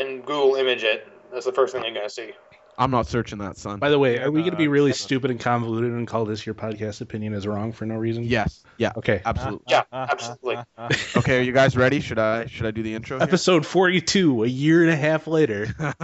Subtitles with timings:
[0.00, 1.06] and Google image it.
[1.32, 2.32] That's the first thing you're gonna see.
[2.80, 3.78] I'm not searching that, son.
[3.78, 5.04] By the way, are we no, going to be uh, really seven.
[5.04, 8.24] stupid and convoluted and call this your podcast opinion is wrong for no reason?
[8.24, 8.64] Yes.
[8.78, 8.92] Yeah.
[8.96, 9.20] Okay.
[9.22, 9.66] Absolutely.
[9.68, 10.56] Yeah, absolutely.
[11.16, 12.00] Okay, are you guys ready?
[12.00, 13.18] Should I should I do the intro?
[13.18, 13.24] Here?
[13.24, 15.66] Episode 42, a year and a half later.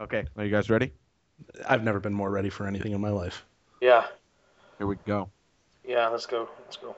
[0.00, 0.92] okay, are you guys ready?
[1.68, 3.44] I've never been more ready for anything in my life.
[3.80, 4.06] Yeah,
[4.78, 5.28] Here we go.
[5.84, 6.06] yeah.
[6.06, 6.48] Let's go.
[6.64, 6.94] Let's go.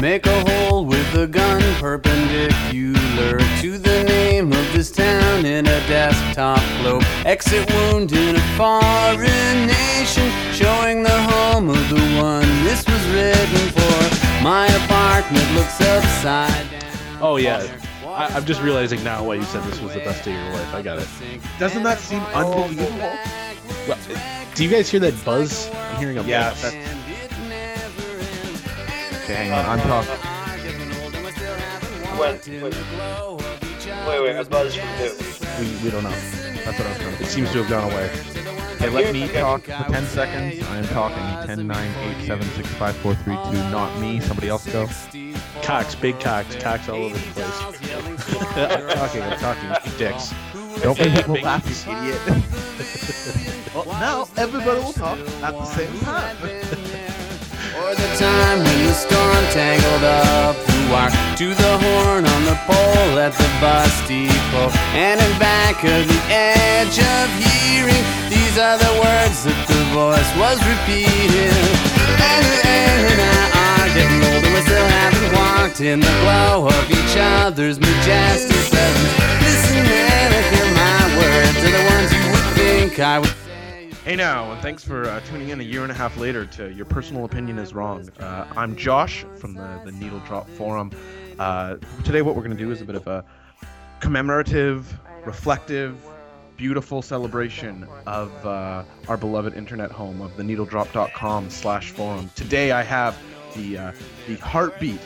[0.00, 5.80] Make a hole with a gun perpendicular to the name of this town in a
[5.88, 7.02] desktop globe.
[7.24, 13.70] Exit wound in a foreign nation, showing the home of the one this was written
[13.70, 14.42] for.
[14.44, 17.18] My apartment looks upside down.
[17.22, 17.66] Oh, yeah.
[18.04, 20.52] I, I'm just realizing now why you said this was the best day of your
[20.54, 20.74] life.
[20.74, 21.08] I got it.
[21.58, 23.12] Doesn't that seem unbelievable?
[23.88, 23.98] Well,
[24.54, 25.70] do you guys hear that buzz?
[25.72, 26.74] I'm hearing a Yeah, buzz.
[29.26, 29.64] That's- Okay, hang on.
[29.66, 30.10] I'm talking.
[32.16, 32.62] When, wait,
[34.06, 34.36] wait, wait.
[34.36, 35.10] A buzz from who?
[35.60, 36.10] We, we don't know.
[36.10, 38.10] That's what I was trying to It seems to have gone away.
[38.76, 40.62] Okay, let me talk for 10 seconds.
[40.68, 43.40] I am talking 10, 9, 8, 7, 6, 5, 4, 3, 2.
[43.70, 44.20] Not me.
[44.20, 44.88] Somebody else go.
[45.62, 47.60] Cocks, big cocks, cocks all over the place.
[47.60, 49.98] I'm talking, I'm talking.
[49.98, 50.32] Dicks.
[50.82, 52.20] Don't make people Big laugh, you idiot.
[53.74, 56.36] well, now everybody will talk at the same time.
[57.76, 62.56] Or the time when the storm tangled up the wire to the horn on the
[62.64, 64.72] pole at the bus depot.
[64.96, 68.00] And in back of the edge of hearing,
[68.32, 71.52] these are the words that the voice was repeating.
[72.16, 77.16] And, and I are getting older, we still haven't walked in the glow of each
[77.20, 79.12] other's majestic presence.
[79.44, 83.45] Listen, man, if you're my words are the ones you would think I would.
[84.06, 86.72] Hey now, and thanks for uh, tuning in a year and a half later to
[86.72, 88.08] Your Personal Opinion is Wrong.
[88.20, 90.92] Uh, I'm Josh from the, the Needle Drop Forum.
[91.40, 93.24] Uh, today, what we're going to do is a bit of a
[93.98, 95.98] commemorative, reflective,
[96.56, 102.30] beautiful celebration of uh, our beloved internet home of the needledrop.com slash forum.
[102.36, 103.18] Today, I have
[103.56, 103.92] the, uh,
[104.28, 105.00] the heartbeat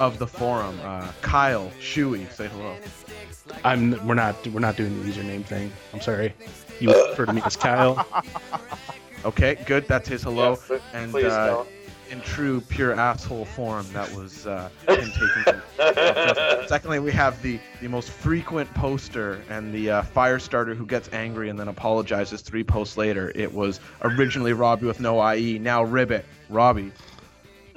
[0.00, 2.32] of the forum, uh, Kyle Shuey.
[2.32, 2.74] Say hello.
[3.64, 4.06] I'm.
[4.06, 4.46] We're not.
[4.46, 5.70] We're not doing the username thing.
[5.92, 6.32] I'm sorry.
[6.80, 8.06] You refer to me as Kyle.
[9.24, 9.86] Okay, good.
[9.86, 10.52] That's his hello.
[10.52, 11.68] Yeah, but and please uh, don't.
[12.10, 15.44] in true pure asshole form, that was uh, him taking.
[15.76, 20.86] some- Secondly, we have the the most frequent poster and the uh, fire starter who
[20.86, 23.30] gets angry and then apologizes three posts later.
[23.34, 26.24] It was originally Robbie with no IE, now Ribbit.
[26.48, 26.90] Robbie.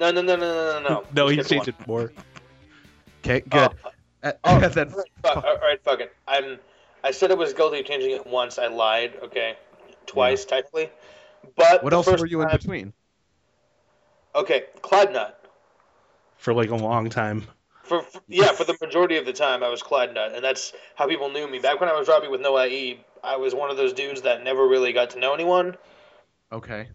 [0.00, 1.04] No, no, no, no, no, no, no.
[1.14, 2.10] No, he changed it more.
[3.22, 3.70] Okay, good.
[3.84, 3.90] Oh,
[4.22, 4.88] Uh, Oh, and then,
[5.22, 6.14] fuck, all right, fuck it.
[6.26, 6.58] I'm.
[7.04, 8.58] I said it was guilty of changing it once.
[8.58, 9.12] I lied.
[9.22, 9.56] Okay,
[10.06, 10.90] twice technically.
[11.54, 12.92] But what else were you in between?
[14.34, 15.38] Okay, Clyde Nut.
[16.38, 17.44] for like a long time.
[17.82, 20.72] For, for yeah, for the majority of the time, I was Clyde Nut, and that's
[20.96, 21.58] how people knew me.
[21.58, 24.42] Back when I was Robbie with no IE, I was one of those dudes that
[24.42, 25.76] never really got to know anyone.
[26.50, 26.88] Okay.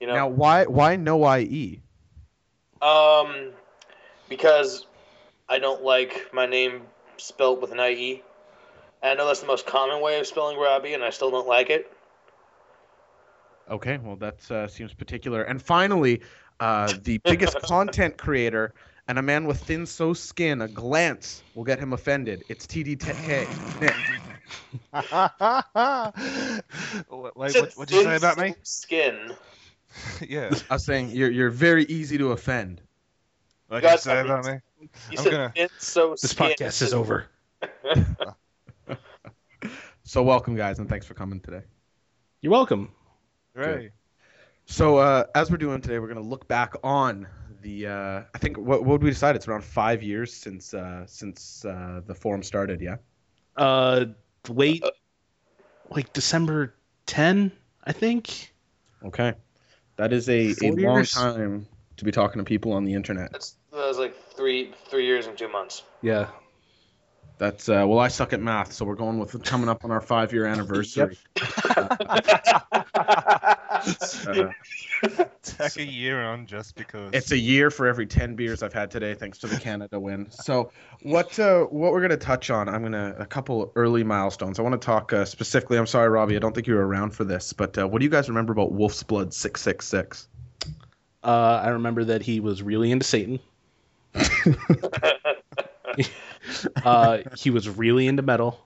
[0.00, 1.30] You know, Now, why why no?
[1.36, 1.82] IE?
[2.80, 3.52] um,
[4.30, 4.86] because
[5.50, 6.82] I don't like my name
[7.18, 8.22] spelt with an IE.
[9.02, 11.48] And I know that's the most common way of spelling Robbie, and I still don't
[11.48, 11.90] like it.
[13.70, 15.42] Okay, well that uh, seems particular.
[15.42, 16.20] And finally,
[16.58, 18.74] uh, the biggest content creator
[19.08, 22.44] and a man with thin so skin, a glance will get him offended.
[22.48, 23.80] It's TD10K.
[23.80, 23.94] Nick.
[27.08, 28.54] what, wait, what, what'd you say about me?
[28.62, 29.32] Skin.
[30.28, 30.50] yeah.
[30.68, 32.80] I was saying you're you're very easy to offend.
[33.68, 34.52] What'd you Guys, say I about me?
[34.80, 36.50] You I'm said gonna- thin, so This skin.
[36.50, 37.26] podcast is over.
[40.10, 41.62] So welcome, guys, and thanks for coming today.
[42.40, 42.90] You're welcome.
[43.54, 43.92] Hooray.
[44.66, 47.28] So uh, as we're doing today, we're gonna look back on
[47.62, 47.86] the.
[47.86, 49.36] Uh, I think what what would we decide?
[49.36, 52.80] It's around five years since uh, since uh, the forum started.
[52.80, 52.96] Yeah.
[53.56, 54.06] Uh,
[54.48, 54.82] late,
[55.90, 56.74] like December
[57.06, 57.52] 10,
[57.84, 58.52] I think.
[59.04, 59.34] Okay.
[59.94, 61.12] That is a, a long years?
[61.12, 61.68] time
[61.98, 63.30] to be talking to people on the internet.
[63.30, 65.84] That's, that was like three three years and two months.
[66.02, 66.30] Yeah.
[67.40, 70.02] That's uh, well, I suck at math, so we're going with coming up on our
[70.02, 71.18] five year anniversary.
[74.26, 74.50] Uh,
[75.42, 77.10] Tack a year on just because.
[77.14, 80.30] it's a year for every ten beers I've had today, thanks to the Canada win.
[80.30, 80.70] So,
[81.02, 82.68] what uh, what we're gonna touch on?
[82.68, 84.58] I'm gonna a couple early milestones.
[84.58, 85.78] I want to talk uh, specifically.
[85.78, 88.04] I'm sorry, Robbie, I don't think you were around for this, but uh, what do
[88.04, 90.28] you guys remember about Wolf's Blood six six six?
[91.24, 93.40] Uh, I remember that he was really into Satan.
[96.84, 98.60] uh, he was really into metal,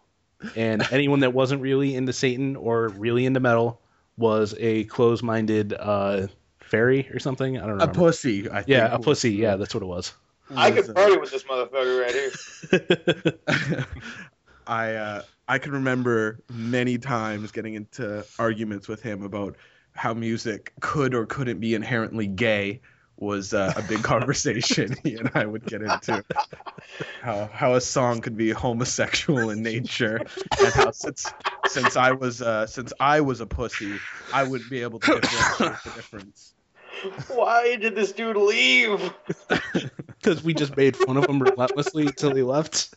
[0.56, 3.80] and anyone that wasn't really into Satan or really into metal
[4.16, 6.26] was a closed-minded uh,
[6.60, 7.58] fairy or something.
[7.58, 7.84] I don't know.
[7.84, 7.98] A remember.
[7.98, 8.48] pussy.
[8.50, 8.68] I think.
[8.68, 9.32] yeah, a pussy.
[9.32, 10.12] Yeah, that's what it was.
[10.54, 12.80] I could party with this motherfucker right
[13.20, 13.86] here.
[14.66, 19.56] I uh, I can remember many times getting into arguments with him about
[19.94, 22.80] how music could or couldn't be inherently gay
[23.16, 26.24] was uh, a big conversation he and I would get into.
[27.22, 30.20] How how a song could be homosexual in nature,
[30.58, 31.26] and how since
[31.66, 33.98] since I was uh, since I was a pussy,
[34.32, 36.54] I wouldn't be able to differentiate the difference.
[37.28, 39.12] Why did this dude leave?
[40.24, 42.94] Because we just made fun of him relentlessly until he left.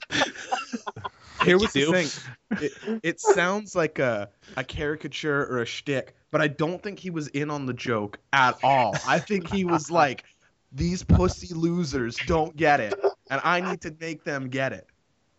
[1.47, 1.91] Here was the do?
[1.91, 2.07] thing.
[2.61, 2.71] It,
[3.03, 7.27] it sounds like a, a caricature or a shtick, but I don't think he was
[7.27, 8.95] in on the joke at all.
[9.05, 10.23] I think he was like,
[10.71, 12.95] these pussy losers don't get it,
[13.29, 14.87] and I need to make them get it.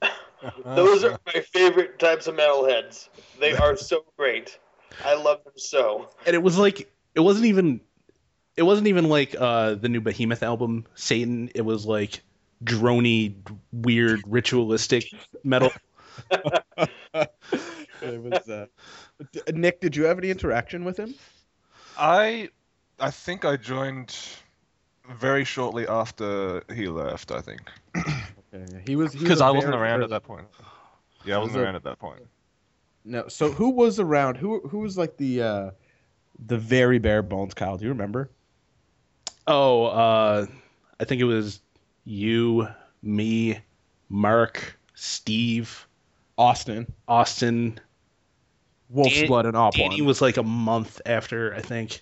[0.65, 3.09] Those are my favorite types of metalheads.
[3.41, 4.59] They are so great.
[5.05, 6.11] I love them so.
[6.27, 7.81] and it was like it wasn't even
[8.57, 12.23] it wasn't even like uh the new behemoth album satan it was like
[12.65, 13.35] drony
[13.73, 15.13] weird ritualistic
[15.45, 15.71] metal
[18.01, 18.67] It was, uh,
[19.53, 21.15] Nick, did you have any interaction with him?
[21.99, 22.49] I
[23.01, 24.17] I think I joined
[25.11, 27.33] very shortly after he left.
[27.33, 27.61] I think
[27.97, 30.47] Okay, he was because I wasn't around at that point.
[31.25, 32.21] Yeah, I Was wasn't it- around at that point.
[33.05, 34.37] No, so who was around?
[34.37, 35.71] Who who was like the uh,
[36.47, 37.77] the very bare bones, Kyle?
[37.77, 38.31] Do you remember?
[39.51, 40.45] oh uh
[41.01, 41.63] i think it was
[42.05, 42.69] you
[43.03, 43.59] me
[44.11, 45.88] mark steve
[46.39, 47.79] Austin, austin
[48.89, 49.73] Wolf's Dan- Blood, and Opwan.
[49.77, 52.01] danny was like a month after i think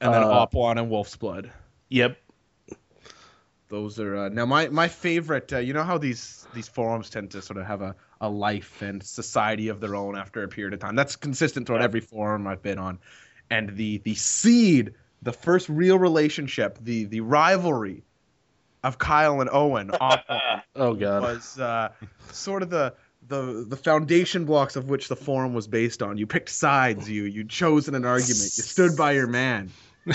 [0.00, 1.50] and then uh, Opwan and Wolf's Blood.
[1.88, 2.16] yep
[3.68, 5.52] Those are uh, now my my favorite.
[5.52, 8.80] Uh, you know how these these forums tend to sort of have a, a life
[8.80, 10.94] and society of their own after a period of time.
[10.96, 12.98] That's consistent throughout every forum I've been on,
[13.50, 18.04] and the the seed, the first real relationship, the the rivalry
[18.82, 21.90] of Kyle and Owen Opwan, oh god was uh,
[22.30, 22.94] sort of the.
[23.26, 26.16] The, the foundation blocks of which the forum was based on.
[26.16, 27.10] You picked sides.
[27.10, 28.28] You you chosen an argument.
[28.56, 29.70] You stood by your man.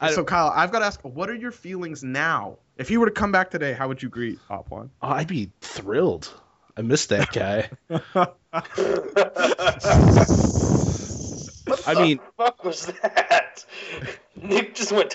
[0.00, 2.58] Uh, so Kyle, I've got to ask, what are your feelings now?
[2.78, 4.88] If you were to come back today, how would you greet Opwan?
[5.02, 6.32] Oh, I'd be thrilled.
[6.76, 7.70] I miss that guy.
[11.64, 13.64] What I the mean- fuck was that?
[14.34, 15.14] Nick just went.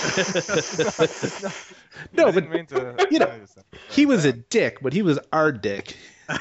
[2.12, 3.08] No, I but didn't mean to.
[3.10, 3.30] you know,
[3.90, 5.96] he was a dick, but he was our dick.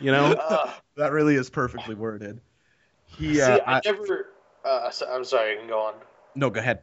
[0.00, 0.26] You know?
[0.34, 2.40] Uh, that really is perfectly worded.
[3.04, 4.26] He, see, uh, I, I- never.
[4.64, 5.54] Uh, so- I'm sorry.
[5.54, 5.94] I can go on.
[6.36, 6.82] no, go ahead.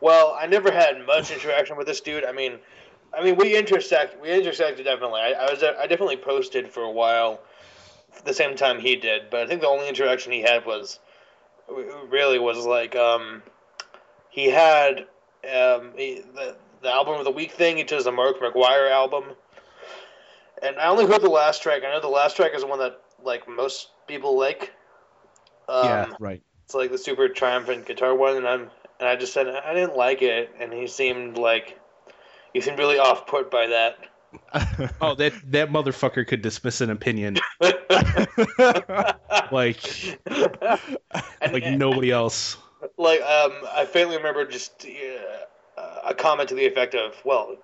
[0.00, 2.24] Well, I never had much interaction with this dude.
[2.24, 2.60] I mean,
[3.12, 4.22] I mean, we intersect.
[4.22, 5.20] We intersected definitely.
[5.20, 5.64] I, I was.
[5.64, 7.40] I definitely posted for a while,
[8.24, 9.30] the same time he did.
[9.30, 11.00] But I think the only interaction he had was,
[12.08, 13.42] really was like, um,
[14.30, 15.06] he had
[15.44, 17.76] um he, the the album of the week thing.
[17.76, 19.24] He chose the Mark McGuire album,
[20.62, 21.82] and I only heard the last track.
[21.86, 24.72] I know the last track is the one that like most people like.
[25.68, 26.42] Um, yeah, right.
[26.64, 28.70] it's like the super triumphant guitar one, and I'm
[29.00, 31.78] and I just said I didn't like it, and he seemed like
[32.52, 33.98] he seemed really off put by that.
[35.00, 37.38] Oh, that that motherfucker could dismiss an opinion
[39.50, 40.18] like
[41.40, 42.58] and, like nobody else.
[42.96, 47.56] Like um, I faintly remember just uh, a comment to the effect of, "Well,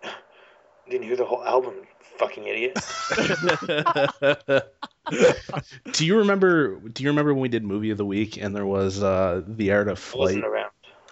[0.89, 1.75] didn't you hear the whole album,
[2.19, 2.79] fucking idiot."
[5.93, 8.67] do you remember do you remember when we did movie of the week and there
[8.67, 10.43] was uh the art of I flight?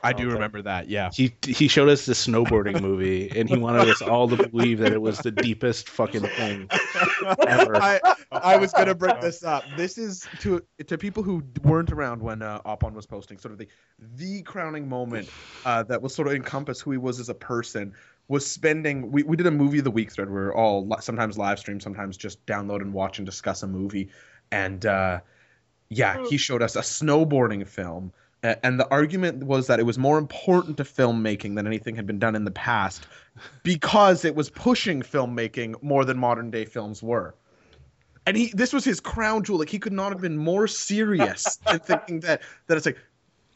[0.03, 0.27] Wasn't around.
[0.27, 0.89] I do remember that.
[0.89, 1.11] Yeah.
[1.13, 4.93] He he showed us the snowboarding movie and he wanted us all to believe that
[4.93, 6.69] it was the deepest fucking thing
[7.47, 7.77] ever.
[7.77, 9.65] I, I was gonna bring this up.
[9.77, 13.59] This is to to people who weren't around when uh, Opon was posting, sort of
[13.59, 13.69] the
[13.99, 15.29] the crowning moment
[15.65, 17.95] uh, that was sort of encompass who he was as a person.
[18.29, 21.59] Was spending we, we did a movie of the week thread where all sometimes live
[21.59, 24.11] stream, sometimes just download and watch and discuss a movie,
[24.51, 25.21] and uh,
[25.89, 28.13] yeah, he showed us a snowboarding film.
[28.43, 32.19] And the argument was that it was more important to filmmaking than anything had been
[32.19, 33.07] done in the past
[33.63, 37.35] because it was pushing filmmaking more than modern day films were.
[38.27, 39.61] And he this was his crown jewel.
[39.61, 42.99] Like he could not have been more serious in thinking that that it's like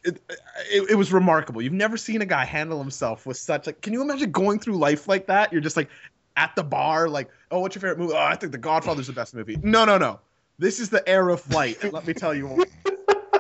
[0.04, 0.22] it,
[0.70, 1.62] it, it was remarkable.
[1.62, 4.76] You've never seen a guy handle himself with such like can you imagine going through
[4.76, 5.52] life like that?
[5.52, 5.88] You're just like
[6.36, 8.12] at the bar, like, oh, what's your favorite movie?
[8.14, 9.58] Oh, I think The Godfather's the best movie.
[9.62, 10.20] No, no, no.
[10.58, 11.82] This is the era of flight.
[11.82, 12.64] And let me tell you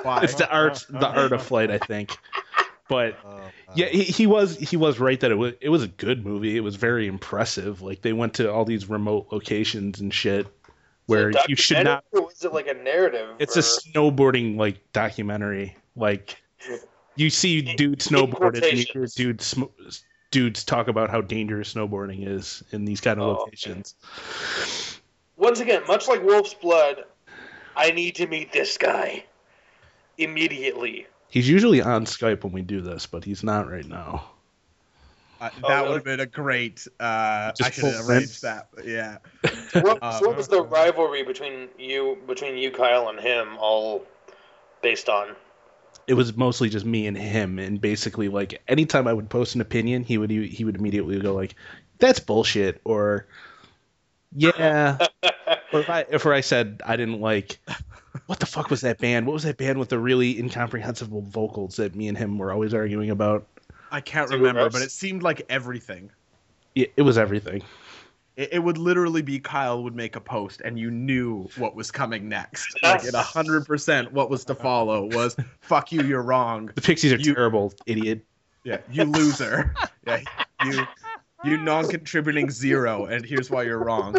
[0.06, 0.22] why.
[0.22, 1.22] It's the art oh, the oh.
[1.22, 2.16] art of flight, I think.
[2.88, 3.18] But
[3.68, 6.24] Oh, yeah, he, he was he was right that it was it was a good
[6.24, 6.56] movie.
[6.56, 7.82] It was very impressive.
[7.82, 10.46] Like they went to all these remote locations and shit
[11.06, 12.04] where it you should not.
[12.12, 13.36] or was it like a narrative?
[13.38, 15.76] It's or- a snowboarding like documentary.
[15.96, 16.40] Like
[17.16, 19.14] you see dude snowboard and you hear quotations.
[19.14, 19.64] dudes sm-
[20.30, 23.96] dudes talk about how dangerous snowboarding is in these kind of Oh, locations.
[25.36, 27.04] Once again, much like Wolf's Blood,
[27.74, 29.24] I need to meet this guy
[30.18, 31.06] immediately.
[31.28, 34.30] He's usually on Skype when we do this, but he's not right now.
[35.40, 35.88] Uh, Oh, that really?
[35.88, 36.86] would have been a great.
[36.98, 38.68] Uh, Just I should have pull arranged that.
[38.84, 39.18] Yeah.
[39.68, 43.58] So what, Uh, so what was the rivalry between you, between you, Kyle, and him,
[43.58, 44.06] all
[44.82, 45.36] based on?
[46.06, 49.60] It was mostly just me and him, and basically like anytime I would post an
[49.60, 51.54] opinion, he would he would immediately go like,
[51.98, 53.26] "That's bullshit," or
[54.34, 54.98] "Yeah,"
[55.72, 57.58] or if I if I said I didn't like,
[58.26, 59.26] what the fuck was that band?
[59.26, 62.74] What was that band with the really incomprehensible vocals that me and him were always
[62.74, 63.46] arguing about?
[63.90, 64.72] I can't Two remember, refs?
[64.72, 66.10] but it seemed like everything.
[66.74, 67.62] It, it was everything.
[68.36, 71.90] It, it would literally be Kyle would make a post, and you knew what was
[71.90, 72.74] coming next.
[72.82, 73.08] Like Yes.
[73.08, 77.16] it hundred percent, what was to follow was "fuck you, you're wrong." The Pixies are
[77.16, 78.24] You- terrible, idiot.
[78.64, 79.74] Yeah, you loser.
[80.06, 80.20] yeah,
[80.64, 80.84] you
[81.44, 84.16] you non-contributing zero, and here's why you're wrong.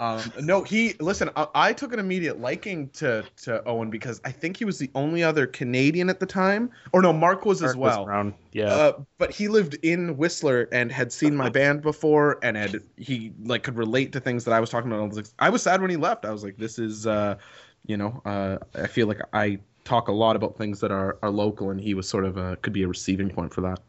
[0.00, 1.28] Um, no, he listen.
[1.36, 4.90] I, I took an immediate liking to to Owen because I think he was the
[4.94, 8.06] only other Canadian at the time, or no, Mark was as Mark was well.
[8.06, 8.34] around.
[8.52, 8.68] Yeah.
[8.68, 13.34] Uh, but he lived in Whistler and had seen my band before, and had he
[13.44, 15.02] like could relate to things that I was talking about.
[15.02, 16.24] I was, like, I was sad when he left.
[16.24, 17.36] I was like, this is, uh,
[17.84, 21.30] you know, uh, I feel like I talk a lot about things that are, are
[21.30, 23.80] local, and he was sort of a, could be a receiving point for that.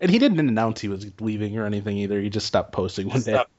[0.00, 2.20] and he didn't announce he was leaving or anything either.
[2.20, 3.32] He just stopped posting one day.
[3.32, 3.50] Stop.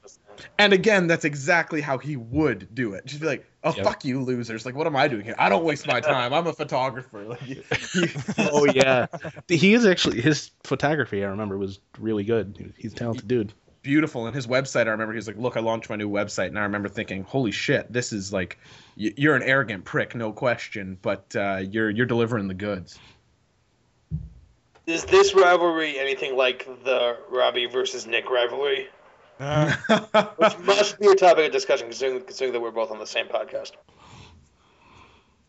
[0.58, 3.06] And again, that's exactly how he would do it.
[3.06, 3.84] Just be like, "Oh Yep.
[3.84, 4.64] fuck you, losers!
[4.66, 5.34] Like, what am I doing here?
[5.38, 6.32] I don't waste my time.
[6.32, 7.62] I'm a photographer." Like, you-
[7.94, 8.08] you-
[8.38, 9.06] oh yeah,
[9.48, 11.24] he is actually his photography.
[11.24, 12.72] I remember was really good.
[12.76, 13.52] He's a talented dude.
[13.82, 14.26] beautiful.
[14.26, 16.62] And his website, I remember he's like, "Look, I launched my new website," and I
[16.62, 18.58] remember thinking, "Holy shit, this is like,
[18.96, 22.98] you're an arrogant prick, no question, but uh, you're you're delivering the goods."
[24.86, 28.88] Is this rivalry anything like the Robbie versus Nick rivalry?
[29.42, 29.74] Uh,
[30.36, 33.26] Which must be a topic of discussion, considering, considering that we're both on the same
[33.26, 33.72] podcast.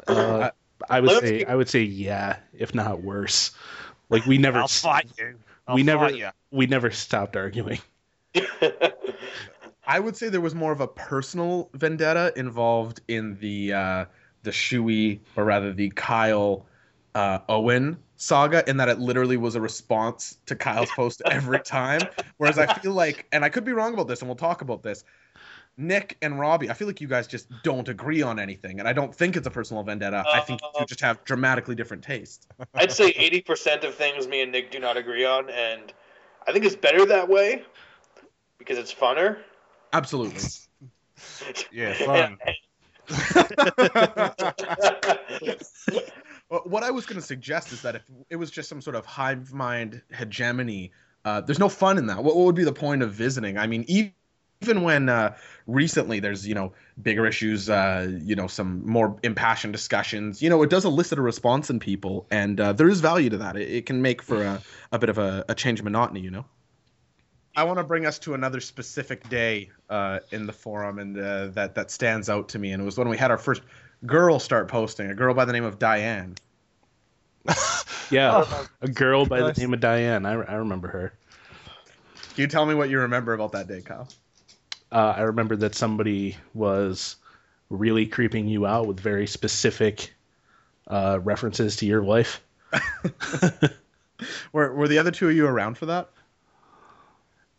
[0.08, 0.50] Uh,
[0.90, 3.52] I would Let say me- I would say yeah, if not worse.
[4.10, 5.36] Like we never I'll fight you.
[5.68, 6.30] I'll we never you.
[6.52, 7.80] we never stopped arguing.
[9.86, 14.06] I would say there was more of a personal vendetta involved in the uh,
[14.44, 16.66] the Shui, or rather the Kyle
[17.16, 22.02] uh, Owen saga, in that it literally was a response to Kyle's post every time.
[22.38, 24.82] Whereas I feel like, and I could be wrong about this, and we'll talk about
[24.82, 25.04] this.
[25.76, 28.94] Nick and Robbie, I feel like you guys just don't agree on anything, and I
[28.94, 30.24] don't think it's a personal vendetta.
[30.32, 32.48] I think you uh, just have dramatically different tastes.
[32.76, 35.92] I'd say 80% of things me and Nick do not agree on, and
[36.48, 37.64] I think it's better that way
[38.60, 39.40] because it's funner.
[39.92, 40.42] Absolutely.
[41.72, 42.38] Yeah, fun.
[46.54, 48.96] Well, what I was going to suggest is that if it was just some sort
[48.96, 50.92] of hive mind hegemony,
[51.26, 52.24] uh, there's no fun in that.
[52.24, 53.58] What, what would be the point of visiting?
[53.58, 54.12] I mean, e-
[54.62, 59.74] even when uh, recently there's you know bigger issues, uh, you know some more impassioned
[59.74, 63.32] discussions, you know it does elicit a response in people, and uh, there is value
[63.32, 63.58] to that.
[63.58, 66.30] It, it can make for a, a bit of a, a change of monotony, you
[66.30, 66.46] know.
[67.56, 71.48] I want to bring us to another specific day uh, in the forum, and uh,
[71.50, 72.72] that that stands out to me.
[72.72, 73.62] And it was when we had our first
[74.06, 76.36] girl start posting, a girl by the name of Diane.
[78.10, 79.56] Yeah, Oh, a girl by nice.
[79.56, 80.26] the name of Diane.
[80.26, 81.14] I, I remember her.
[82.36, 84.08] Can you tell me what you remember about that day, Kyle?
[84.92, 87.16] Uh, I remember that somebody was
[87.70, 90.14] really creeping you out with very specific
[90.88, 92.44] uh, references to your life.
[94.52, 96.10] Were were the other two of you around for that?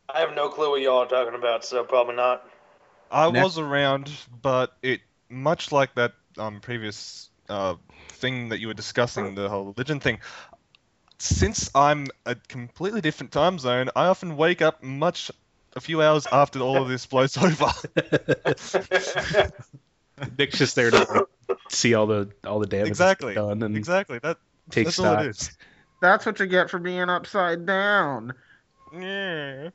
[0.08, 2.46] I have no clue what y'all are talking about, so probably not.
[3.11, 3.44] I Next.
[3.44, 4.11] was around,
[4.42, 7.76] but it much like that um, previous uh,
[8.08, 10.18] thing that you were discussing, the whole religion thing.
[11.18, 15.30] Since I'm a completely different time zone, I often wake up much
[15.76, 17.70] a few hours after all of this blows over.
[20.38, 21.26] Nick's just there to
[21.68, 23.34] see all the all the damage exactly.
[23.34, 24.18] done and Exactly.
[24.20, 24.38] That
[24.70, 25.50] take that's all it is.
[26.00, 28.34] That's what you get for being upside down.
[28.98, 29.70] Yeah.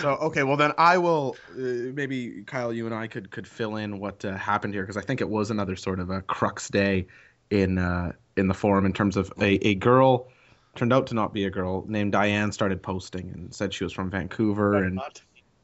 [0.00, 3.76] So okay, well then I will uh, maybe Kyle, you and I could could fill
[3.76, 6.68] in what uh, happened here because I think it was another sort of a crux
[6.68, 7.06] day
[7.50, 10.28] in uh, in the forum in terms of a, a girl
[10.74, 13.92] turned out to not be a girl named Diane started posting and said she was
[13.92, 15.22] from Vancouver and Not.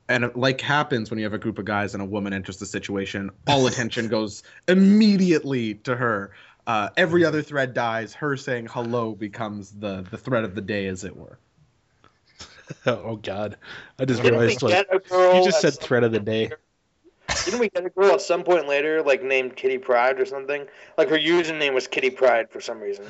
[0.09, 2.57] and it, like happens when you have a group of guys and a woman enters
[2.57, 6.33] the situation, all attention goes immediately to her.
[6.67, 8.15] Uh, every other thread dies.
[8.15, 11.39] Her saying hello becomes the the thread of the day, as it were.
[12.87, 13.57] oh God,
[13.99, 16.51] I just Didn't realized like get a girl you just said thread of the day.
[17.45, 20.67] Didn't we get a girl at some point later, like named Kitty Pride or something?
[20.99, 23.05] Like her username was Kitty Pride for some reason.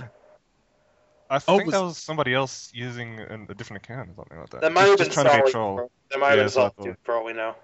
[1.28, 4.50] I Oh, think was- that was somebody else using a different account or something like
[4.50, 4.60] that.
[4.60, 5.90] That might have been just trying to be a troll.
[6.10, 6.98] That might have been that's what I solid thought.
[7.04, 7.54] for all we know.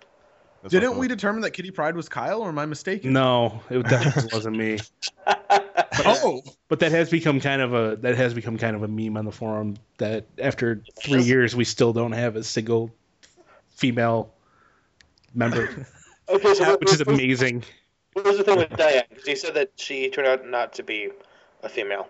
[0.63, 3.13] That's Didn't we determine that Kitty Pride was Kyle, or am I mistaken?
[3.13, 4.79] No, it definitely wasn't me.
[6.05, 9.17] Oh, But that has become kind of a that has become kind of a meme
[9.17, 9.77] on the forum.
[9.97, 12.95] That after three years, we still don't have a single
[13.71, 14.33] female
[15.35, 15.87] member,
[16.29, 17.65] Okay, so which is what, what, amazing.
[18.13, 19.05] what was the thing with Diane?
[19.09, 21.09] Because he said that she turned out not to be
[21.63, 22.09] a female.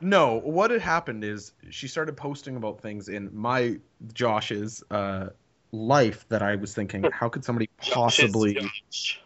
[0.00, 3.78] No, what had happened is she started posting about things in my
[4.14, 5.28] Josh's uh,
[5.72, 9.20] life that I was thinking, how could somebody possibly Josh.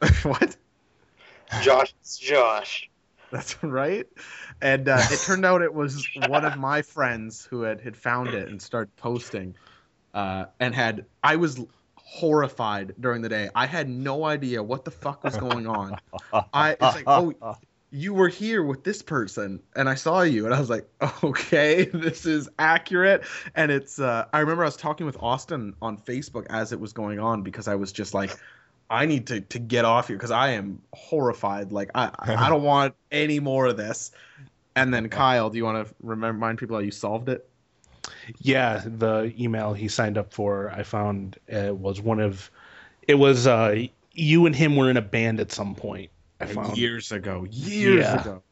[0.22, 0.56] what?
[1.62, 1.94] Josh.
[2.18, 2.90] Josh.
[3.30, 4.06] That's right.
[4.62, 8.28] And uh, it turned out it was one of my friends who had had found
[8.28, 9.56] it and started posting,
[10.14, 11.60] uh, and had I was
[11.96, 13.50] horrified during the day.
[13.54, 15.98] I had no idea what the fuck was going on.
[16.52, 17.34] I it's like oh
[17.90, 20.88] you were here with this person and I saw you and I was like,
[21.22, 23.24] okay, this is accurate.
[23.54, 26.92] And it's uh I remember I was talking with Austin on Facebook as it was
[26.92, 28.36] going on because I was just like,
[28.90, 31.72] I need to to get off here because I am horrified.
[31.72, 34.10] Like I I don't want any more of this.
[34.74, 37.48] And then Kyle, do you want to remind people how you solved it?
[38.38, 42.50] Yeah, the email he signed up for, I found uh, was one of.
[43.08, 46.10] It was uh, you and him were in a band at some point.
[46.40, 46.76] I found.
[46.76, 47.46] years ago.
[47.50, 48.20] Years Yeah.
[48.20, 48.42] ago.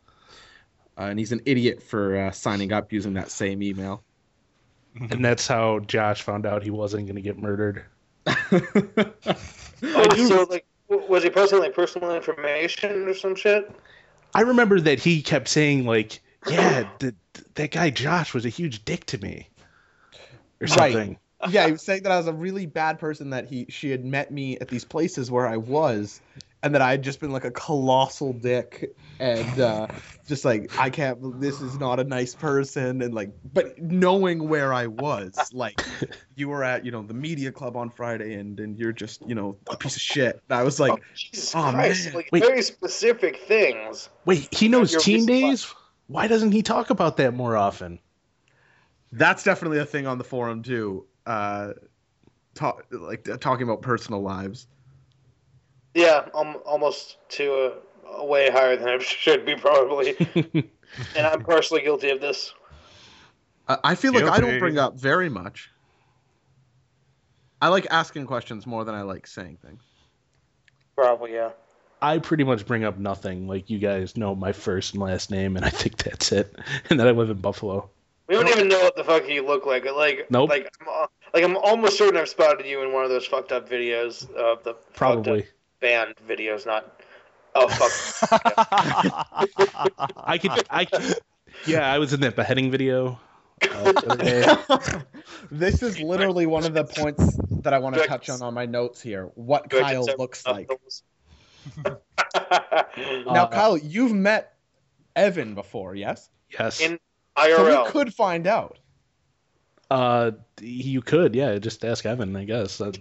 [0.97, 4.03] Uh, and he's an idiot for uh, signing up using that same email.
[5.11, 7.85] and that's how Josh found out he wasn't going to get murdered.
[9.87, 13.71] Oh, so like, was he posting like personal information or some shit?
[14.35, 17.15] I remember that he kept saying like, "Yeah, th-
[17.55, 19.49] that guy Josh was a huge dick to me,"
[20.61, 20.93] or Right.
[20.93, 21.19] something.
[21.51, 23.31] yeah, he was saying that I was a really bad person.
[23.31, 26.21] That he she had met me at these places where I was,
[26.65, 29.87] and that I had just been like a colossal dick, and uh,
[30.27, 31.41] just like I can't.
[31.41, 35.81] This is not a nice person, and like, but knowing where I was, like,
[36.35, 39.37] you were at you know the media club on Friday, and and you're just you
[39.37, 40.41] know a piece of shit.
[40.49, 42.07] And I was like, oh, Jesus oh, Christ!
[42.07, 42.15] man.
[42.15, 42.43] Like Wait.
[42.43, 44.09] very specific things.
[44.25, 45.75] Wait, he knows teen recent days.
[46.09, 48.01] Why doesn't he talk about that more often?
[49.15, 51.07] that's definitely a thing on the forum too.
[51.25, 51.73] Uh,
[52.55, 54.67] talk like talking about personal lives.
[55.95, 57.73] Yeah, um, almost to
[58.07, 60.17] a, a way higher than it should be probably.
[61.17, 62.53] and I'm personally guilty of this.
[63.69, 65.71] I I feel like I don't bring up very much.
[67.63, 69.83] I like asking questions more than I like saying things.
[70.97, 71.51] Probably, yeah.
[72.03, 73.49] I pretty much bring up nothing.
[73.49, 76.55] Like you guys know my first and last name, and I think that's it.
[76.91, 77.89] And that I live in Buffalo.
[78.29, 79.85] We don't even know what the fuck you look like.
[79.85, 80.51] Like, Nope.
[80.51, 83.69] like, I'm, like I'm almost certain I've spotted you in one of those fucked up
[83.69, 85.47] videos of the fucked up Probably.
[85.85, 86.65] Band videos.
[86.65, 87.01] Not,
[87.55, 88.31] oh fuck.
[90.17, 90.51] I could.
[90.71, 90.85] I.
[90.87, 91.17] Could,
[91.67, 93.21] yeah, I was in that beheading video.
[93.63, 95.03] Uh, the other day.
[95.51, 98.67] This is literally one of the points that I want to touch on on my
[98.67, 99.31] notes here.
[99.35, 100.71] What Good, Kyle looks like.
[101.85, 101.95] Uh,
[103.27, 104.55] Now, Kyle, you've met
[105.17, 106.31] Evan before, yes?
[106.51, 106.81] yes.
[106.81, 106.99] In-
[107.37, 107.85] So IRL.
[107.85, 108.79] we could find out.
[109.91, 111.35] Uh, you could.
[111.35, 112.37] Yeah, just ask Evan.
[112.37, 112.81] I guess.
[112.81, 112.93] Uh,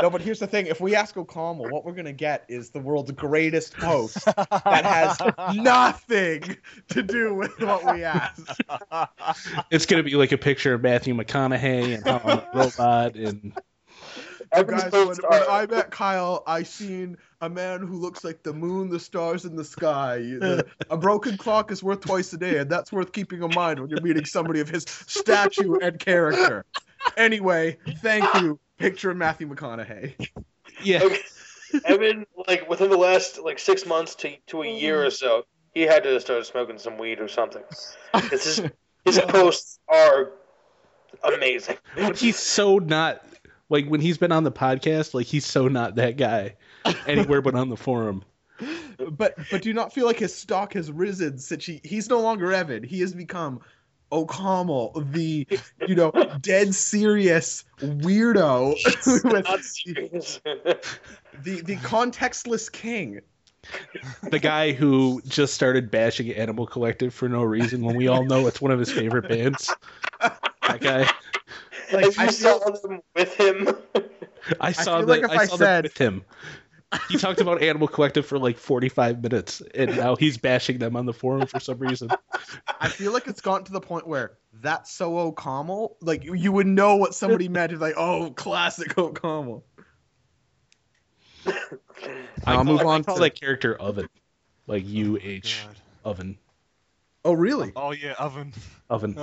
[0.00, 2.80] No, but here's the thing: if we ask O'Connell, what we're gonna get is the
[2.80, 5.18] world's greatest host that has
[5.56, 6.56] nothing
[6.88, 8.58] to do with what we ask.
[9.70, 13.52] it's gonna be like a picture of Matthew McConaughey and how I'm a robot and
[14.52, 18.52] Evan's Guys, when, when I met Kyle, I seen a man who looks like the
[18.52, 20.18] moon, the stars, and the sky.
[20.18, 23.80] The- a broken clock is worth twice a day, and that's worth keeping in mind
[23.80, 26.64] when you're meeting somebody of his stature and character.
[27.16, 28.58] Anyway, thank you.
[28.78, 30.28] Picture of Matthew McConaughey.
[30.82, 31.02] yeah.
[31.02, 31.20] Okay.
[31.84, 35.82] Evan, like within the last like six months to to a year or so, he
[35.82, 37.62] had to start smoking some weed or something.
[38.30, 38.62] his
[39.04, 40.32] his posts are
[41.24, 41.76] amazing.
[42.14, 43.24] He's so not
[43.68, 45.14] like when he's been on the podcast.
[45.14, 46.56] Like he's so not that guy
[47.06, 48.24] anywhere but on the forum.
[49.10, 52.20] But but do you not feel like his stock has risen since he, he's no
[52.20, 52.84] longer Evan?
[52.84, 53.60] He has become
[54.12, 55.46] O'Connell, the
[55.86, 58.74] you know dead serious weirdo
[59.32, 60.40] with Not serious.
[60.44, 63.20] the the contextless king.
[64.22, 68.46] The guy who just started bashing Animal Collective for no reason when we all know
[68.46, 69.74] it's one of his favorite bands.
[70.20, 71.10] That guy.
[71.92, 73.68] Like Have you I saw feel, them with him?
[74.60, 75.22] I saw feel that.
[75.22, 76.24] like if I I saw said- that with him.
[77.08, 81.06] He talked about Animal Collective for like 45 minutes, and now he's bashing them on
[81.06, 82.10] the forum for some reason.
[82.80, 85.96] I feel like it's gotten to the point where that's so O'Connell.
[86.00, 87.72] Like you- you would know what somebody meant.
[87.72, 89.64] It's like, oh, classic O'Connell.
[91.46, 91.52] I
[92.46, 94.08] I'll call- move I on call to- that character Oven,
[94.66, 95.76] like U H oh, God.
[96.04, 96.38] Oven
[97.26, 97.72] Oh, really?
[97.74, 98.52] Oh yeah, oven.
[98.90, 99.16] Oven.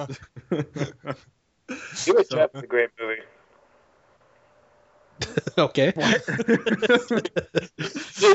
[2.05, 3.21] You Were Trapped is a great movie.
[5.57, 5.93] okay.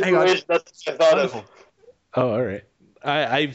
[0.03, 0.27] Hang on.
[0.49, 1.41] That's what I thought Wonderful.
[1.41, 1.51] of.
[2.15, 2.65] Oh, all right.
[3.03, 3.53] I I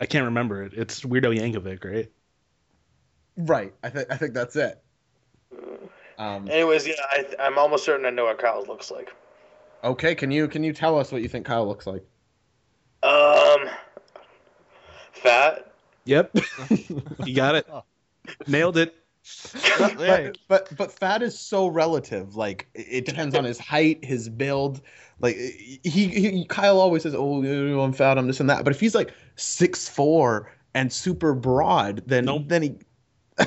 [0.00, 0.72] I can't remember it.
[0.74, 2.10] It's Weird Al Yankovic, right?
[3.36, 3.72] right.
[3.82, 4.82] I think I think that's it.
[6.18, 9.10] Um, Anyways, yeah, I, I'm almost certain I know what Kyle looks like.
[9.82, 12.04] okay, can you can you tell us what you think Kyle looks like?
[13.02, 13.68] Um,
[15.12, 15.72] fat.
[16.04, 16.36] Yep.
[17.24, 17.66] you got it.
[18.46, 18.94] Nailed it.
[19.78, 22.36] But, but but fat is so relative.
[22.36, 24.80] Like it depends on his height, his build.
[25.20, 25.78] Like he,
[26.08, 27.42] he Kyle always says, "Oh,
[27.80, 32.02] I'm fat, I'm this and that." But if he's like six four and super broad,
[32.06, 32.42] then Nope.
[32.46, 32.74] then he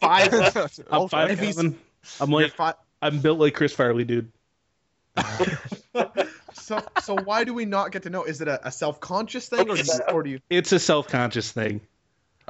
[0.00, 0.32] five.
[0.90, 1.78] I'm five If seven.
[2.20, 4.30] I'm like fi- I'm built like Chris Farley, dude.
[6.52, 8.24] so so why do we not get to know?
[8.24, 9.76] Is it a, a self conscious thing, or
[10.12, 10.40] or do you?
[10.50, 11.80] It's a self-conscious thing.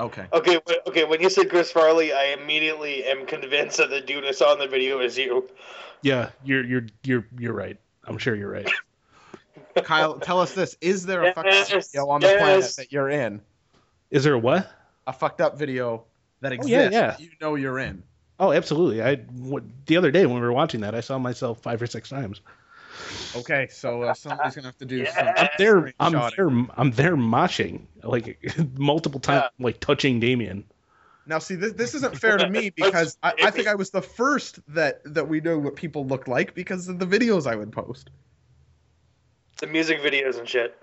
[0.00, 0.26] Okay.
[0.32, 1.04] Okay, okay.
[1.04, 4.58] When you said Chris Farley, I immediately am convinced that the dude I saw in
[4.58, 5.48] the video is you.
[6.02, 7.76] Yeah, you're you're you're you're right.
[8.04, 8.68] I'm sure you're right.
[9.84, 13.10] Kyle, tell us this: Is there a fucked up video on the planet that you're
[13.10, 13.42] in?
[14.10, 14.70] Is there a what?
[15.06, 16.04] A fucked up video
[16.40, 17.06] that Oh, exists yeah, yeah.
[17.10, 18.02] that you know you're in.
[18.38, 19.02] Oh, absolutely.
[19.02, 21.86] I what, the other day when we were watching that, I saw myself five or
[21.86, 22.40] six times.
[23.36, 25.26] Okay, so uh, somebody's gonna have to do some.
[25.26, 25.48] Yeah.
[25.58, 26.36] There, I'm Screenshotting.
[26.36, 28.38] there, I'm there moshing like
[28.78, 30.64] multiple times, like touching Damian.
[31.26, 34.02] Now, see, this, this isn't fair to me because I, I think I was the
[34.02, 37.72] first that that we know what people look like because of the videos I would
[37.72, 38.10] post.
[39.58, 40.76] The music videos and shit.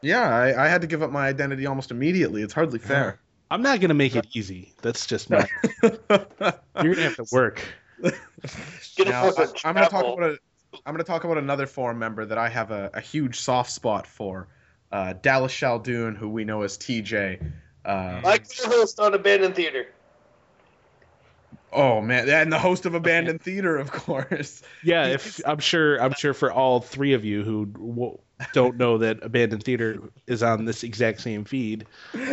[0.00, 2.42] Yeah, I, I had to give up my identity almost immediately.
[2.42, 3.20] It's hardly fair.
[3.50, 4.74] I'm not gonna make it easy.
[4.82, 5.48] That's just not.
[5.82, 5.98] You're
[6.74, 7.62] gonna have to work.
[8.96, 10.38] Get Now, a fucking I, am going to talk about a,
[10.86, 13.70] I'm going to talk about another forum member that I have a, a huge soft
[13.70, 14.48] spot for,
[14.92, 17.52] uh, Dallas Shaldoon, who we know as TJ.
[17.84, 19.86] Uh, My co-host on Abandoned Theater.
[21.72, 24.62] oh man, and the host of Abandoned Theater, of course.
[24.82, 28.18] Yeah, if I'm sure, I'm sure for all three of you who w-
[28.52, 31.86] don't know that Abandoned Theater is on this exact same feed.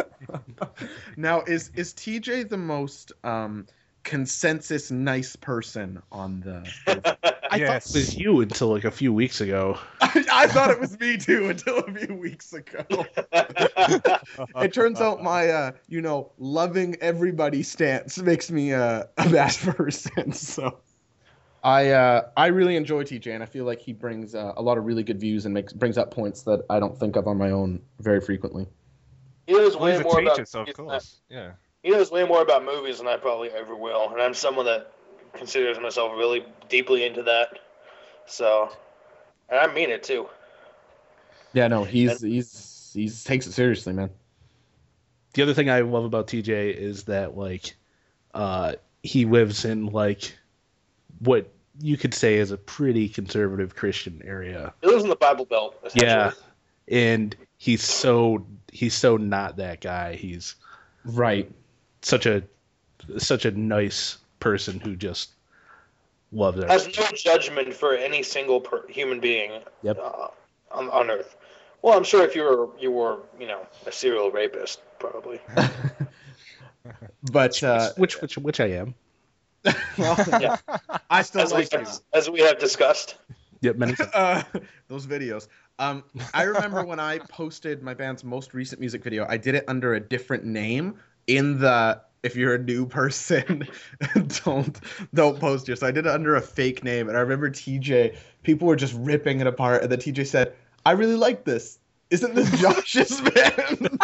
[1.17, 3.65] Now, is is TJ the most um,
[4.03, 7.17] consensus nice person on the?
[7.51, 7.91] I Yes.
[7.91, 9.77] thought it was you until like a few weeks ago.
[10.01, 12.85] I, I thought it was me too until a few weeks ago.
[14.61, 19.53] it turns out my uh, you know loving everybody stance makes me uh, a bad
[19.61, 20.31] person.
[20.31, 20.79] So.
[21.63, 24.79] I uh, I really enjoy TJ, and I feel like he brings uh, a lot
[24.79, 27.37] of really good views and makes brings up points that I don't think of on
[27.37, 28.65] my own very frequently.
[29.45, 31.21] He knows way a more about of movies I- course.
[31.29, 31.51] Yeah.
[31.83, 34.91] He knows way more about movies than I probably ever will, and I'm someone that
[35.33, 37.59] considers myself really deeply into that.
[38.25, 38.69] So,
[39.49, 40.27] and I mean it too.
[41.53, 44.09] Yeah, no, he's he's he's takes it seriously, man.
[45.33, 47.75] The other thing I love about TJ is that like,
[48.33, 50.37] uh, he lives in like,
[51.19, 54.73] what you could say is a pretty conservative Christian area.
[54.81, 55.75] He lives in the Bible Belt.
[55.85, 56.09] essentially.
[56.09, 56.31] Yeah,
[56.89, 60.15] and he's so he's so not that guy.
[60.15, 60.55] He's
[61.03, 61.49] Right.
[62.01, 62.43] such a
[63.17, 65.31] such a nice person who just
[66.33, 66.69] loves it.
[66.69, 69.97] has no judgment for any single per- human being Yep.
[69.99, 70.27] uh,
[70.71, 71.37] on, on Earth.
[71.81, 75.39] Well, I'm sure if you were you were you know a serial rapist, probably.
[77.31, 78.95] But uh, which which which I am.
[79.97, 80.57] well, Yeah.
[81.09, 81.79] I still As we, like you.
[81.79, 83.15] have, as we have discussed.
[83.61, 84.09] Yep, many times.
[84.13, 84.43] uh,
[84.87, 85.47] those videos.
[85.77, 89.65] Um, I remember when I posted my band's most recent music video, I did it
[89.67, 90.95] under a different name
[91.27, 93.67] in the if you're a new person,
[94.45, 94.79] don't
[95.13, 95.75] don't post here.
[95.75, 98.15] So I did it under a fake name, and I remember TJ.
[98.43, 100.53] People were just ripping it apart, and then TJ said,
[100.85, 101.79] "I really like this.
[102.09, 103.99] Isn't this Josh's band?"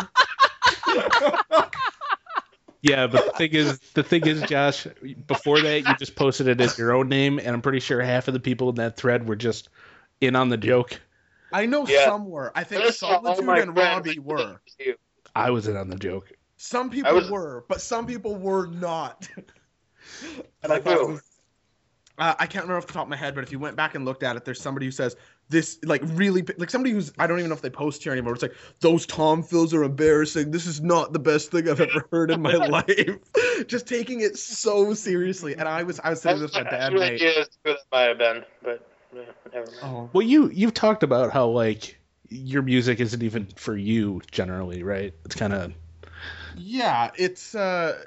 [2.82, 4.88] Yeah, but the thing is, the thing is, Josh.
[5.26, 8.28] Before that, you just posted it as your own name, and I'm pretty sure half
[8.28, 9.70] of the people in that thread were just
[10.22, 11.00] in on the joke.
[11.52, 12.06] I know Yeah.
[12.06, 12.52] some were.
[12.56, 14.62] I think First Solitude and Robbie were.
[15.36, 16.32] I was in on the joke.
[16.58, 19.28] Some people was- were, but some people were not.
[20.64, 21.22] and I Like thought was,
[22.18, 23.94] uh, I can't remember off the top of my head, but if you went back
[23.94, 25.16] and looked at it, there's somebody who says
[25.50, 28.34] this, like really, like somebody who's I don't even know if they post here anymore.
[28.34, 30.50] It's like those Tom fills are embarrassing.
[30.50, 33.20] This is not the best thing I've ever heard in my life.
[33.68, 36.94] Just taking it so seriously, and I was I was sitting with my That's dad
[36.94, 37.22] really mate.
[37.22, 39.22] is who that might have been, but yeah,
[39.54, 39.78] never mind.
[39.84, 44.82] Oh, Well, you you've talked about how like your music isn't even for you generally,
[44.84, 45.14] right?
[45.24, 45.74] It's kind of
[46.58, 48.04] yeah, it's uh,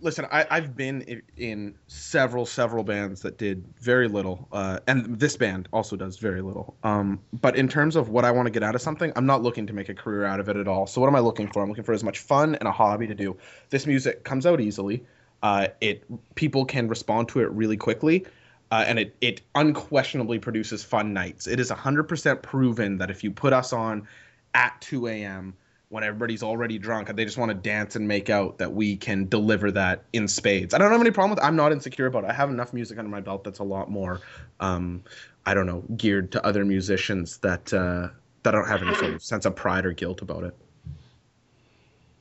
[0.00, 5.18] listen, I, I've been in, in several, several bands that did very little, uh, and
[5.18, 6.76] this band also does very little.
[6.82, 9.42] Um, but in terms of what I want to get out of something, I'm not
[9.42, 10.86] looking to make a career out of it at all.
[10.86, 11.62] So what am I looking for?
[11.62, 13.36] I'm looking for as much fun and a hobby to do.
[13.70, 15.04] This music comes out easily.
[15.42, 18.26] Uh, it people can respond to it really quickly.
[18.70, 21.46] Uh, and it, it unquestionably produces fun nights.
[21.46, 24.08] It is 100% proven that if you put us on
[24.54, 25.54] at 2 a.m.,
[25.96, 28.96] when everybody's already drunk and they just want to dance and make out that we
[28.96, 30.74] can deliver that in spades.
[30.74, 31.42] I don't have any problem with.
[31.42, 32.30] I'm not insecure about it.
[32.30, 34.20] I have enough music under my belt that's a lot more
[34.60, 35.04] um,
[35.46, 38.08] I don't know, geared to other musicians that uh,
[38.42, 40.54] that don't have any sort of sense of pride or guilt about it.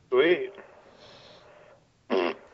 [0.10, 0.54] Sweet.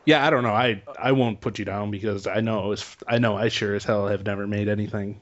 [0.04, 0.54] Yeah, I don't know.
[0.54, 3.84] I I won't put you down because I know it's I know I sure as
[3.84, 5.20] hell have never made anything.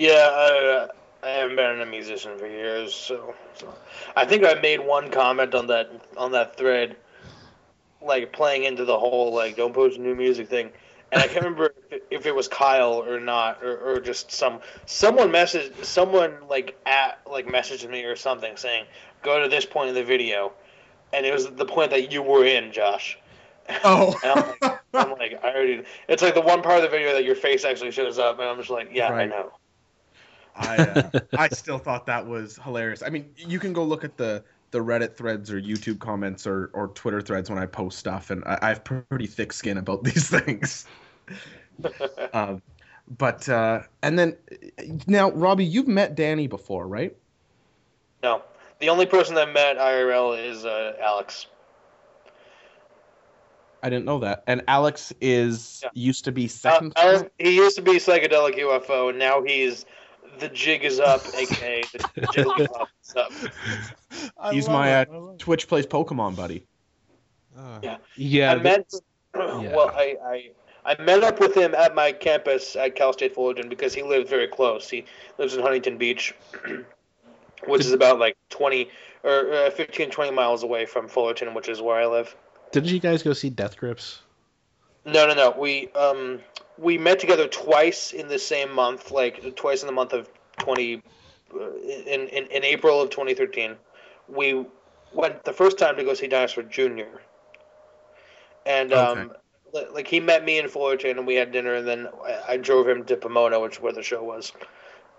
[0.00, 0.88] Yeah, I,
[1.22, 3.72] I haven't been a musician for years, so, so
[4.16, 6.96] I think I made one comment on that on that thread,
[8.00, 10.70] like playing into the whole like don't post new music thing,
[11.12, 14.32] and I can't remember if it, if it was Kyle or not, or, or just
[14.32, 18.86] some someone messaged someone like at like messaged me or something saying
[19.22, 20.52] go to this point in the video,
[21.12, 23.16] and it was the point that you were in, Josh.
[23.84, 24.18] Oh.
[24.24, 25.84] I'm like, I'm like, I already.
[26.08, 28.48] It's like the one part of the video that your face actually shows up, and
[28.48, 29.52] I'm just like, yeah, I know.
[30.54, 33.02] I uh, I still thought that was hilarious.
[33.02, 36.70] I mean, you can go look at the the Reddit threads or YouTube comments or,
[36.72, 40.02] or Twitter threads when I post stuff, and I, I have pretty thick skin about
[40.04, 40.86] these things.
[42.32, 42.62] um,
[43.18, 44.36] but uh, and then
[45.06, 47.16] now, Robbie, you've met Danny before, right?
[48.22, 48.42] No,
[48.80, 51.46] the only person that met IRL is uh, Alex.
[53.82, 54.44] I didn't know that.
[54.46, 55.90] And Alex is Yeah.
[55.94, 56.92] used to be Uh, second.
[56.96, 59.84] Alex, he used to be psychedelic UFO, and now he's
[60.42, 63.32] the jig is up, aka the jig is up.
[64.38, 65.38] I He's my, uh, I love it.
[65.38, 66.66] Twitch plays Pokemon, buddy.
[67.56, 67.78] Ah.
[67.82, 67.96] Yeah.
[68.16, 68.92] Yeah, I met.
[69.34, 70.50] Well, I, I
[70.84, 74.28] I met up with him at my campus at Cal State Fullerton because he lived
[74.28, 74.90] very close.
[74.90, 75.06] He
[75.38, 76.34] lives in Huntington Beach,
[77.66, 78.90] which is about like 20
[79.24, 82.36] or uh, 15, 20 miles away from Fullerton, which is where I live.
[82.72, 84.20] didn't you guys go see Death Grips?
[85.06, 85.54] No, no, no.
[85.56, 86.40] We um
[86.82, 91.02] we met together twice in the same month, like twice in the month of 20
[91.54, 93.76] uh, in, in in April of 2013.
[94.28, 94.66] We
[95.12, 97.20] went the first time to go see Dinosaur Jr.
[98.66, 99.32] And um
[99.72, 102.56] li- like he met me in Fullerton and we had dinner and then I, I
[102.56, 104.52] drove him to Pomona, which is where the show was.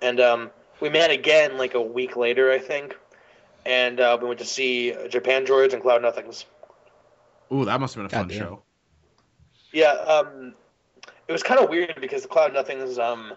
[0.01, 2.95] And um we met again like a week later, I think.
[3.65, 6.43] And uh, we went to see Japandroids and Cloud Nothings.
[7.53, 8.37] Ooh, that must have been a fun Goddamn.
[8.37, 8.63] show.
[9.71, 10.62] Yeah, um, it
[11.33, 13.33] was kind of weird because the Cloud Nothings, um,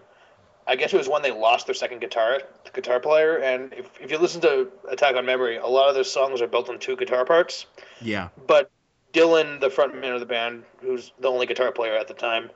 [0.65, 2.39] I guess it was when they lost their second guitar
[2.73, 6.03] guitar player, and if, if you listen to Attack on Memory, a lot of their
[6.03, 7.65] songs are built on two guitar parts.
[8.01, 8.29] Yeah.
[8.45, 8.69] But
[9.13, 12.49] Dylan, the frontman of the band, who's the only guitar player at the time,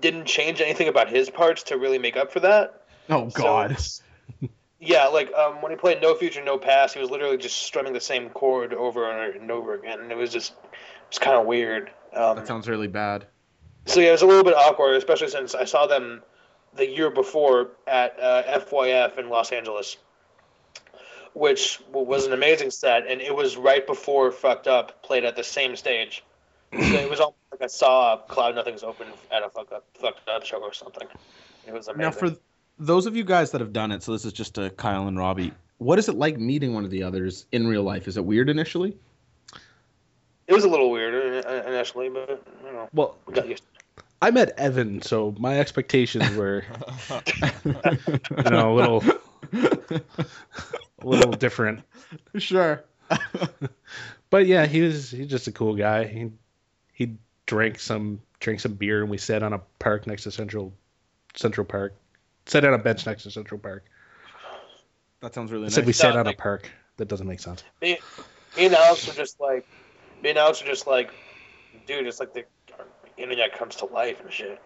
[0.00, 2.82] didn't change anything about his parts to really make up for that.
[3.08, 3.76] Oh So- God.
[4.80, 7.94] Yeah, like um, when he played No Future, No Past, he was literally just strumming
[7.94, 11.46] the same chord over and over again, and it was just it was kind of
[11.46, 11.90] weird.
[12.12, 13.26] Um, that sounds really bad.
[13.86, 16.22] So yeah, it was a little bit awkward, especially since I saw them
[16.74, 19.96] the year before at uh, FYF in Los Angeles,
[21.34, 25.44] which was an amazing set, and it was right before Fucked Up played at the
[25.44, 26.24] same stage.
[26.72, 30.28] So it was almost like I saw Cloud Nothing's open at a Fucked Up, fucked
[30.28, 31.06] up show or something.
[31.66, 32.00] It was amazing.
[32.00, 32.36] Now, for
[32.78, 35.16] those of you guys that have done it, so this is just to Kyle and
[35.16, 35.52] Robbie.
[35.78, 38.08] What is it like meeting one of the others in real life?
[38.08, 38.96] Is it weird initially?
[40.46, 43.62] it was a little weird initially, but you know, Well, we got used.
[44.22, 46.64] I met Evan, so my expectations were,
[47.64, 49.04] you know, a little,
[49.52, 51.82] a little different.
[52.36, 52.84] sure.
[54.34, 56.08] But yeah, he was he's just a cool guy.
[56.08, 56.28] He
[56.92, 57.12] he
[57.46, 60.72] drank some drank some beer, and we sat on a park next to Central
[61.36, 61.94] Central Park.
[62.46, 63.84] Sat on a bench next to Central Park.
[65.20, 65.74] That sounds really I nice.
[65.76, 66.68] said we sat Sounds on a park.
[66.96, 67.62] That doesn't make sense.
[67.80, 67.98] me,
[68.56, 69.64] me and Alex were just like,
[70.20, 71.12] me and Alex were just like,
[71.86, 72.44] dude, it's like the
[73.16, 74.60] internet comes to life and shit.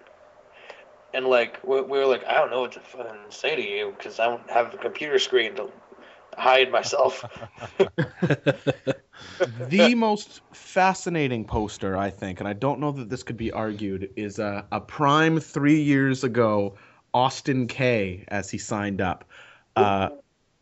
[1.15, 3.95] And like, we, we were like, I don't know what to fucking say to you
[3.97, 5.71] because I don't have a computer screen to
[6.37, 7.25] hide myself.
[9.69, 14.11] the most fascinating poster, I think, and I don't know that this could be argued,
[14.17, 16.77] is a, a prime three years ago,
[17.15, 19.25] Austin K, as he signed up.
[19.77, 20.11] Uh,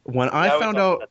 [0.05, 1.11] when I Now found out,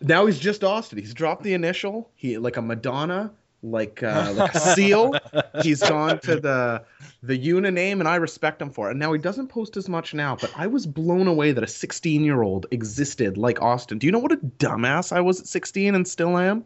[0.00, 0.98] now he's just Austin.
[0.98, 2.10] He's dropped the initial.
[2.14, 5.14] He like a Madonna, like uh, like a seal.
[5.62, 6.84] He's gone to the
[7.22, 8.92] the Una name, and I respect him for it.
[8.92, 11.66] And now he doesn't post as much now, but I was blown away that a
[11.66, 13.98] 16 year old existed like Austin.
[13.98, 16.64] Do you know what a dumbass I was at 16 and still am?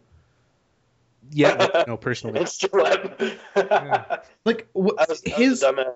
[1.31, 2.39] Yeah, no, personally.
[2.41, 3.39] and celeb.
[4.45, 5.95] Like what, I was, I was his a dumbass.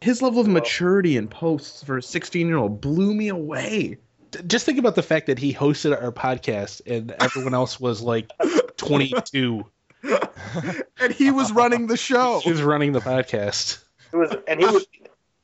[0.00, 3.98] his level of maturity in posts for a 16 year old blew me away.
[4.46, 8.30] Just think about the fact that he hosted our podcast and everyone else was like
[8.76, 9.64] 22.
[10.04, 12.40] And he was running the show.
[12.44, 13.82] He was running the podcast.
[14.12, 14.86] It was, and he was,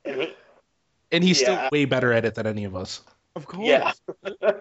[0.04, 0.34] and he,
[1.12, 1.56] And he's Yeah.
[1.56, 3.02] still way better at it than any of us.
[3.36, 3.66] Of course.
[3.66, 3.92] yeah.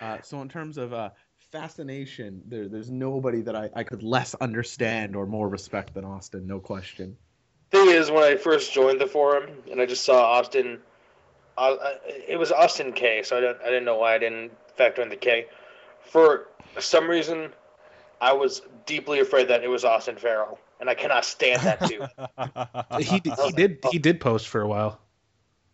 [0.00, 1.10] Uh, so in terms of uh,
[1.52, 6.46] fascination, there, there's nobody that I, I could less understand or more respect than Austin,
[6.46, 7.18] no question.
[7.70, 10.80] Thing is, when I first joined the forum and I just saw Austin,
[11.58, 15.02] uh, it was Austin K, so I didn't, I didn't know why I didn't factor
[15.02, 15.48] in the K.
[16.00, 17.52] For some reason,
[18.20, 22.06] I was deeply afraid that it was Austin Farrell, and I cannot stand that dude.
[23.06, 25.00] He, d- he did he did post for a while.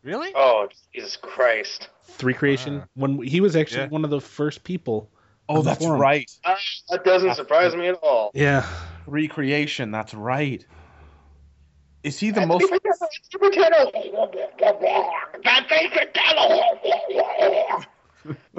[0.03, 0.31] really?
[0.35, 1.89] oh, Jesus Christ.
[2.05, 2.89] Three creation Ah.
[2.95, 3.89] when he was actually Yeah.
[3.89, 5.11] one of the first people.
[5.49, 6.01] Oh, that's forum.
[6.01, 6.31] right.
[6.45, 6.57] Uh,
[6.91, 8.31] that doesn't surprise me at all.
[8.35, 8.67] Yeah.
[9.07, 10.65] Recreation, that's right.
[12.03, 12.65] Is he the most.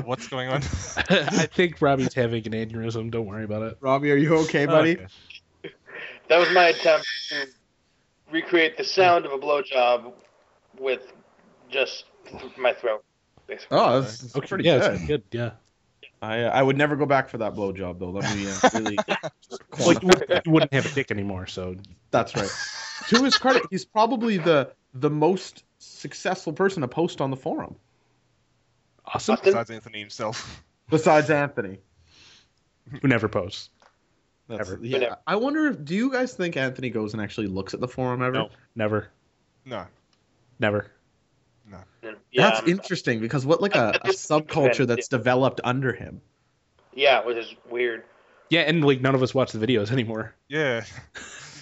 [0.04, 0.56] What's going on?
[0.98, 3.12] I think Robbie's having an aneurysm.
[3.12, 3.78] Don't worry about it.
[3.80, 4.98] Robbie, are you okay, buddy?
[4.98, 5.74] Okay.
[6.30, 7.48] That was my attempt to
[8.32, 10.12] recreate the sound of a blowjob
[10.80, 11.02] with
[11.70, 12.06] just
[12.58, 13.04] my throat,
[13.48, 13.78] basically.
[13.78, 14.48] Oh, that's, that's Okay.
[14.48, 14.94] pretty yeah, good.
[14.94, 15.24] it's good.
[15.32, 15.52] Yeah.
[16.22, 18.10] I, uh, I would never go back for that blowjob, though.
[18.10, 18.98] Let me uh, really.
[19.80, 21.76] Well, you, wouldn't- you wouldn't have a dick anymore, so
[22.12, 22.50] That's right.
[23.10, 27.76] To his credit, he's probably the the most successful person to post on the forum,
[29.08, 29.38] awesome.
[29.44, 30.64] Besides Anthony himself.
[30.90, 31.80] besides Anthony.
[33.02, 33.70] Who never posts.
[34.48, 34.80] That's, Ever.
[34.82, 35.16] yeah.
[35.26, 38.22] I wonder if do you guys think Anthony goes and actually looks at the forum
[38.22, 38.32] ever?
[38.32, 39.10] No, never,
[39.66, 39.86] No.
[40.60, 40.92] never.
[42.32, 46.22] Yeah, That's I'm- interesting because what like a, a subculture that's developed under him.
[46.94, 48.04] yeah, which is weird.
[48.50, 50.34] Yeah, and like none of us watch the videos anymore.
[50.48, 50.84] Yeah.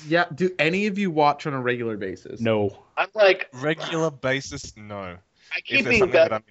[0.08, 0.26] Yeah.
[0.36, 2.40] Do any of you watch on a regular basis?
[2.40, 2.84] No.
[2.96, 4.96] I'm like, Regular basis, no.
[4.96, 5.18] I
[5.58, 6.44] If keep there's being something back, that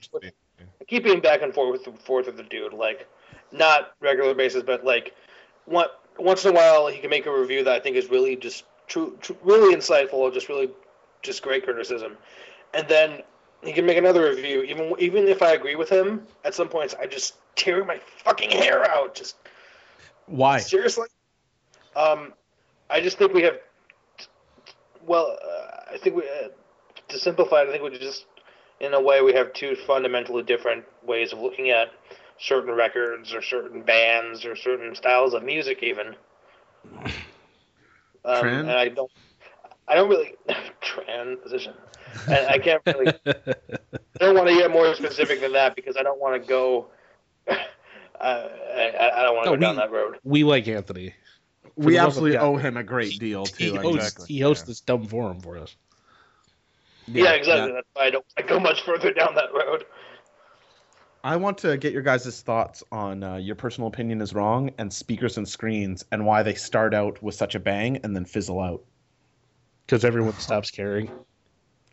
[0.59, 0.81] I'm interested in.
[0.81, 2.73] I keep being back and forth with forth with the dude.
[2.73, 3.07] Like,
[3.53, 5.15] not regular basis, but like,
[5.67, 5.89] one,
[6.19, 8.65] once in a while he can make a review that I think is really just
[8.87, 10.71] true, true really insightful, just really
[11.23, 12.17] just great criticism,
[12.75, 13.23] and then
[13.63, 14.63] he can make another review.
[14.63, 18.51] Even even if I agree with him, at some points I just tear my fucking
[18.51, 19.15] hair out.
[19.15, 19.37] Just
[20.27, 20.59] Why?
[20.59, 21.09] Seriously?
[21.97, 22.33] Um,
[22.91, 23.59] I just think we have.
[25.07, 26.49] Well, uh, I think we, uh,
[27.09, 28.25] to simplify it, I think we just,
[28.85, 31.89] in a way, we have two fundamentally different ways of looking at
[32.39, 36.15] certain records or certain bands or certain styles of music, even.
[38.25, 39.11] Um, Tran- and I don't,
[39.87, 40.35] I don't really
[40.81, 41.75] transition,
[42.29, 43.13] and I can't really.
[43.27, 46.89] I don't want to get more specific than that because I don't want to go.
[48.21, 50.19] Uh, I, I don't want to No, go down we- that road.
[50.23, 51.13] We like Anthony.
[51.75, 53.77] We the love of absolutely owe him a great deal He too.
[53.77, 54.67] I hosts, Exactly, he hosts yeah.
[54.69, 55.75] this dumb forum for us.
[57.09, 57.73] Yeah, exactly.
[57.73, 59.85] That's why I don't I go much further down that road.
[61.25, 64.93] I want to get your guys' thoughts on uh, your personal opinion is wrong and
[64.93, 68.61] speakers and screens and why they start out with such a bang and then fizzle
[68.61, 68.83] out.
[69.87, 71.11] Because everyone stops caring.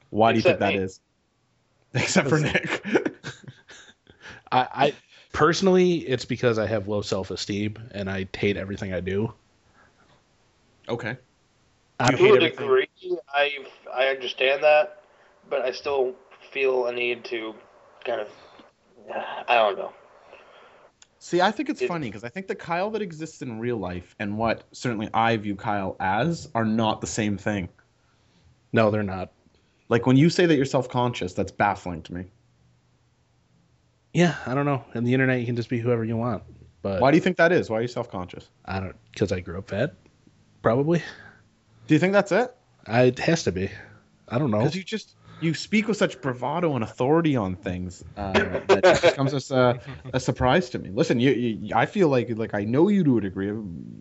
[0.09, 0.75] Why do you think Except that me.
[0.75, 0.99] is?
[1.93, 2.85] Except for Nick.
[4.51, 4.93] I, I
[5.31, 9.33] personally, it's because I have low self esteem and I hate everything I do.
[10.89, 11.17] okay.
[11.99, 12.49] I To hate a everything.
[12.49, 12.87] degree,
[13.33, 15.00] I I understand that,
[15.51, 16.15] but I still
[16.51, 17.53] feel a need to
[18.03, 18.27] kind of
[19.47, 19.93] I don't know.
[21.19, 23.77] See, I think it's It- funny because I think the Kyle that exists in real
[23.77, 27.69] life and what certainly I view Kyle as are not the same thing.
[28.73, 29.31] No, they're not.
[29.89, 32.25] Like when you say that you're self conscious, that's baffling to me.
[34.13, 34.83] Yeah, I don't know.
[34.95, 36.43] On the internet, you can just be whoever you want.
[36.81, 37.69] But Why do you think that is?
[37.69, 38.49] Why are you self conscious?
[38.65, 39.93] I don't because I grew up fat.
[40.61, 41.03] Probably.
[41.87, 42.55] Do you think that's it?
[42.87, 43.69] I, it has to be.
[44.27, 44.59] I don't know.
[44.59, 49.01] Because you just you speak with such bravado and authority on things uh, that it
[49.01, 49.79] becomes as a,
[50.13, 50.91] a surprise to me.
[50.91, 53.51] Listen, you, you, I feel like like I know you to a degree.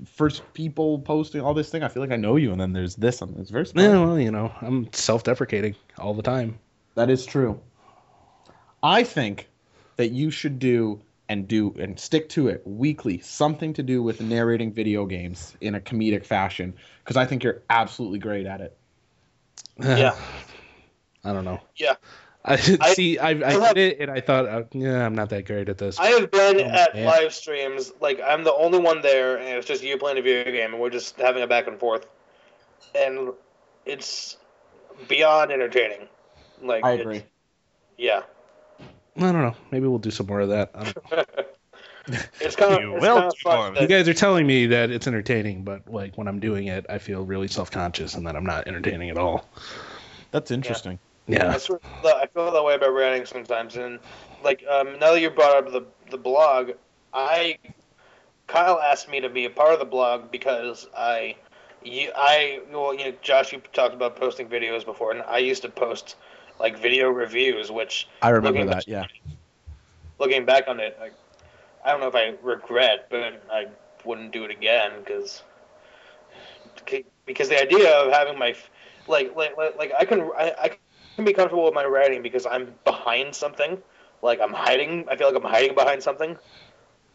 [0.07, 2.97] First people posting all this thing, I feel like I know you, and then there's
[2.97, 3.23] this.
[3.23, 6.59] and It's very Yeah, well, you know, I'm self-deprecating all the time.
[6.95, 7.61] That is true.
[8.83, 9.49] I think
[9.97, 14.21] that you should do and do and stick to it weekly something to do with
[14.21, 18.77] narrating video games in a comedic fashion because I think you're absolutely great at it.
[19.79, 20.17] Yeah.
[21.25, 21.61] I don't know.
[21.77, 21.95] Yeah.
[22.45, 23.19] I I- see.
[23.19, 25.77] I, I have- did it, and I thought, uh, yeah, I'm not that great at
[25.79, 25.99] this.
[25.99, 27.05] I have been Oh, at man.
[27.05, 30.51] live streams like I'm the only one there, and it's just you playing a video
[30.51, 32.07] game, and we're just having a back and forth,
[32.95, 33.31] and
[33.85, 34.39] it's
[35.09, 36.09] beyond entertaining.
[36.63, 37.25] Like I agree.
[37.99, 38.23] Yeah.
[39.17, 39.57] I don't know.
[39.71, 40.71] Maybe we'll do some more of that.
[40.75, 41.29] I don't-
[42.41, 43.75] It's kind of You it's will kind of perform.
[43.75, 43.83] fun.
[43.83, 46.99] You guys are telling me that it's entertaining, but like when I'm doing it, I
[46.99, 49.47] feel really self-conscious and that I'm not entertaining at all.
[50.31, 50.93] That's interesting.
[50.93, 50.99] Yeah.
[51.29, 53.99] That's what, I feel that way about writing sometimes, and
[54.43, 56.73] like um, now that you brought up the the blog,
[57.13, 57.59] I
[58.47, 61.37] Kyle asked me to be a part of the blog because I.
[61.83, 65.63] You, I well, you know, Josh, you talked about posting videos before, and I used
[65.63, 66.17] to post
[66.59, 68.87] like video reviews, which I remember that.
[68.87, 69.07] Yeah.
[70.19, 71.15] looking back on it, like,
[71.85, 73.69] I don't know if I regret, but I
[74.05, 75.43] wouldn't do it again because
[77.27, 78.55] because the idea of having my
[79.09, 80.69] like like like, like I can I, I
[81.21, 83.79] can be comfortable with my writing because I'm behind something,
[84.23, 85.07] like I'm hiding.
[85.09, 86.37] I feel like I'm hiding behind something,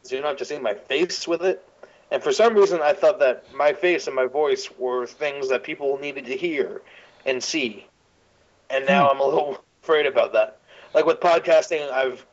[0.03, 1.67] so you don't have to see my face with it.
[2.11, 5.63] And for some reason, I thought that my face and my voice were things that
[5.63, 6.81] people needed to hear
[7.25, 7.87] and see,
[8.69, 9.15] and now hmm.
[9.15, 10.59] I'm a little afraid about that.
[10.93, 12.25] Like with podcasting, I've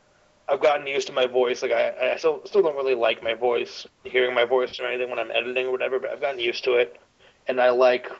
[0.47, 1.63] I've gotten used to my voice.
[1.63, 5.09] Like I, I still still don't really like my voice, hearing my voice or anything
[5.09, 5.99] when I'm editing or whatever.
[5.99, 6.99] But I've gotten used to it,
[7.47, 8.11] and I like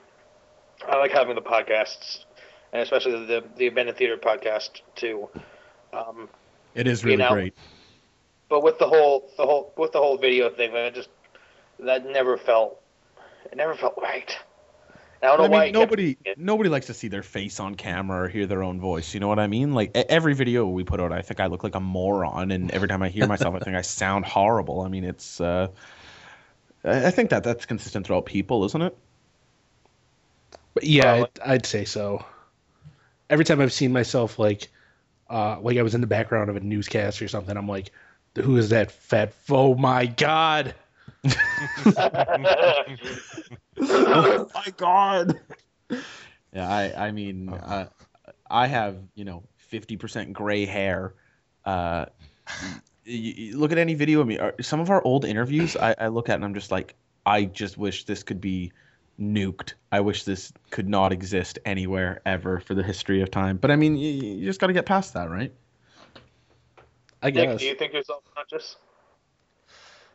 [0.87, 2.25] I like having the podcasts,
[2.73, 5.29] and especially the the Abandoned Theater podcast too.
[5.93, 6.27] Um,
[6.75, 7.53] It is You really know, great.
[8.49, 11.09] but with the whole the whole with the whole video thing, that just
[11.79, 12.81] that never felt
[13.51, 14.35] it never felt right.
[15.21, 15.65] And I don't know I why.
[15.65, 18.63] mean, it kept- nobody nobody likes to see their face on camera or hear their
[18.63, 19.13] own voice.
[19.13, 19.73] You know what I mean?
[19.73, 22.87] Like every video we put out, I think I look like a moron, and every
[22.89, 24.81] time I hear myself, I think I sound horrible.
[24.81, 25.39] I mean, it's.
[25.39, 25.67] Uh,
[26.83, 28.97] I I think that that's consistent throughout people, isn't it?
[30.73, 32.25] But yeah, Well, I'd, I'd say so.
[33.29, 34.69] Every time I've seen myself, like,
[35.29, 37.91] uh, like I was in the background of a newscast or something, I'm like,
[38.35, 39.33] "Who is that fat?
[39.49, 40.75] Oh my god!"
[43.81, 45.39] oh my god.
[46.53, 47.87] Yeah, I I mean, uh,
[48.49, 51.13] I have you know fifty percent gray hair.
[51.65, 52.05] Uh,
[53.05, 54.39] you, you look at any video of me.
[54.61, 56.95] Some of our old interviews, I, I look at and I'm just like,
[57.25, 58.71] I just wish this could be
[59.19, 59.73] nuked.
[59.91, 63.57] I wish this could not exist anywhere ever for the history of time.
[63.57, 65.53] But I mean, you, you just got to get past that, right?
[67.21, 67.59] I Nick, guess.
[67.59, 68.75] do you think you're self-conscious?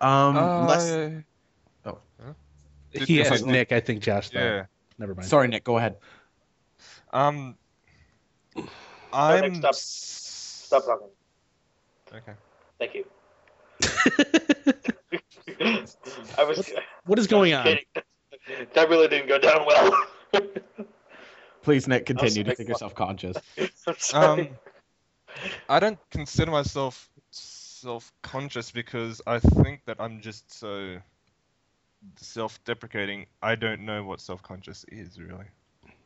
[0.01, 1.22] Um, Uh, less-
[2.92, 3.72] he asked did- Nick.
[3.72, 4.30] I think Josh.
[4.30, 4.38] Thought.
[4.40, 4.64] yeah.
[4.99, 5.28] Never mind.
[5.28, 5.62] sorry, Nick.
[5.64, 5.96] Go ahead.
[7.12, 7.57] Um,
[9.12, 9.55] I'm.
[9.57, 9.74] stop.
[9.74, 11.09] Stop talking.
[12.14, 12.32] Okay.
[12.78, 13.05] Thank you.
[16.38, 16.70] I was
[17.05, 17.64] What is going on?
[17.64, 17.84] kidding.
[18.74, 20.07] That really didn't go down well.
[21.62, 22.66] Please, Nick, continue to make think fun.
[22.68, 23.36] you're self-conscious.
[24.14, 24.40] I'm.
[24.40, 24.49] Um,
[25.68, 30.96] I don't consider myself self-conscious because I think that I'm just so
[32.16, 33.26] self-deprecating.
[33.42, 35.44] I don't know what self-conscious is really,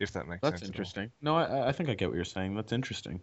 [0.01, 0.63] if that makes That's sense.
[0.63, 0.69] at all.
[0.71, 1.11] interesting.
[1.23, 2.55] No, I, I think I get what you're saying.
[2.55, 3.21] That's interesting.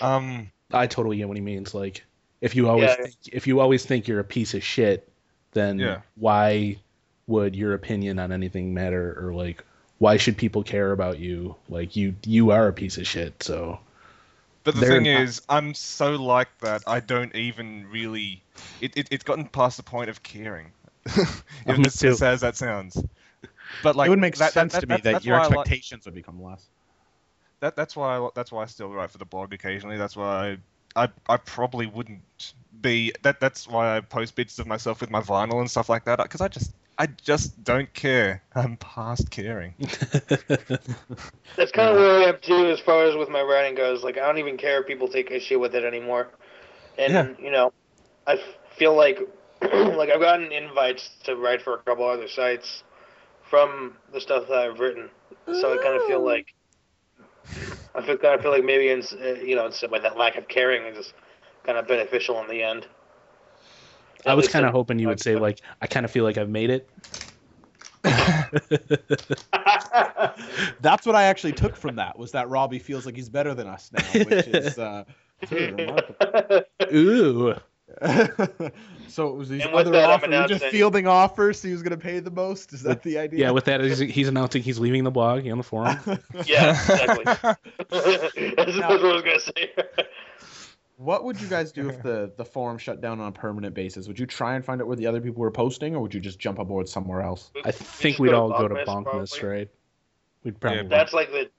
[0.00, 1.74] Um, I totally get what he means.
[1.74, 2.04] Like,
[2.40, 3.02] if you always Yeah.
[3.04, 5.08] think, if you always think you're a piece of shit,
[5.52, 6.00] then Yeah.
[6.16, 6.78] why
[7.26, 9.18] would your opinion on anything matter?
[9.20, 9.64] Or like,
[9.98, 11.56] why should people care about you?
[11.68, 13.42] Like, you you are a piece of shit.
[13.42, 13.78] So
[14.62, 16.82] but the They're thing not- is, I'm so like that.
[16.86, 18.42] I don't even really.
[18.80, 20.72] It, it it's gotten past the point of caring.
[21.66, 22.08] Oh, me as, too.
[22.10, 23.02] as sad as that sounds.
[23.82, 25.44] But like it would make that, sense that, to that, me that that's your why
[25.44, 26.64] I like- expectations would become less.
[27.60, 29.96] that that's why I, that's why I still write for the blog occasionally.
[29.96, 30.58] That's why
[30.96, 35.10] I I, I probably wouldn't be that that's why I post bits of myself with
[35.10, 38.42] my vinyl and stuff like that because I just I just don't care.
[38.54, 39.74] I'm past caring.
[41.56, 44.02] That's kind of where I am too, as far as with my writing goes.
[44.02, 46.28] Like, I don't even care if people take issue with it anymore.
[46.98, 47.28] And Yeah.
[47.38, 47.72] you know,
[48.26, 48.38] I
[48.78, 49.20] feel like
[49.62, 52.84] like I've gotten invites to write for a couple other sites
[53.50, 55.10] from the stuff that I've written.
[55.52, 56.46] So I kind of feel like
[57.94, 60.36] I feel kind of feel like maybe in uh, you know, instead by that lack
[60.36, 61.14] of caring is just
[61.64, 62.86] kind of beneficial in the end.
[64.26, 66.48] I was kind of hoping you would say like, I kind of feel like I've
[66.48, 66.88] made it.
[70.80, 73.66] That's what I actually took from that was that Robbie feels like he's better than
[73.66, 75.04] us now, which is uh,
[75.40, 76.62] it's remarkable.
[76.94, 77.54] Ooh.
[79.08, 80.30] so it was these other that, offers.
[80.30, 81.60] You're just fielding offers.
[81.60, 82.72] So he was going to pay the most.
[82.72, 83.40] Is that the idea?
[83.40, 85.98] Yeah, with that, he's, he's announcing he's leaving the blog on the forum.
[86.46, 87.24] yeah, exactly.
[87.24, 87.54] That's,
[87.88, 89.70] that's what I was gonna say.
[90.96, 94.06] What would you guys do if the the forum shut down on a permanent basis?
[94.08, 96.20] Would you try and find out where the other people were posting, or would you
[96.20, 97.50] just jump aboard somewhere else?
[97.64, 99.68] I think we'd all go to Bonkmas, right?
[100.44, 100.88] We'd probably.
[100.88, 101.50] That's like the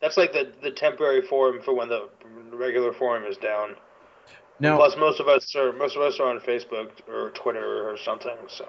[0.00, 2.08] that's like the the temporary forum for when the
[2.52, 3.76] regular forum is down.
[4.60, 7.96] Now, Plus, most of us are most of us are on Facebook or Twitter or
[7.96, 8.36] something.
[8.48, 8.68] So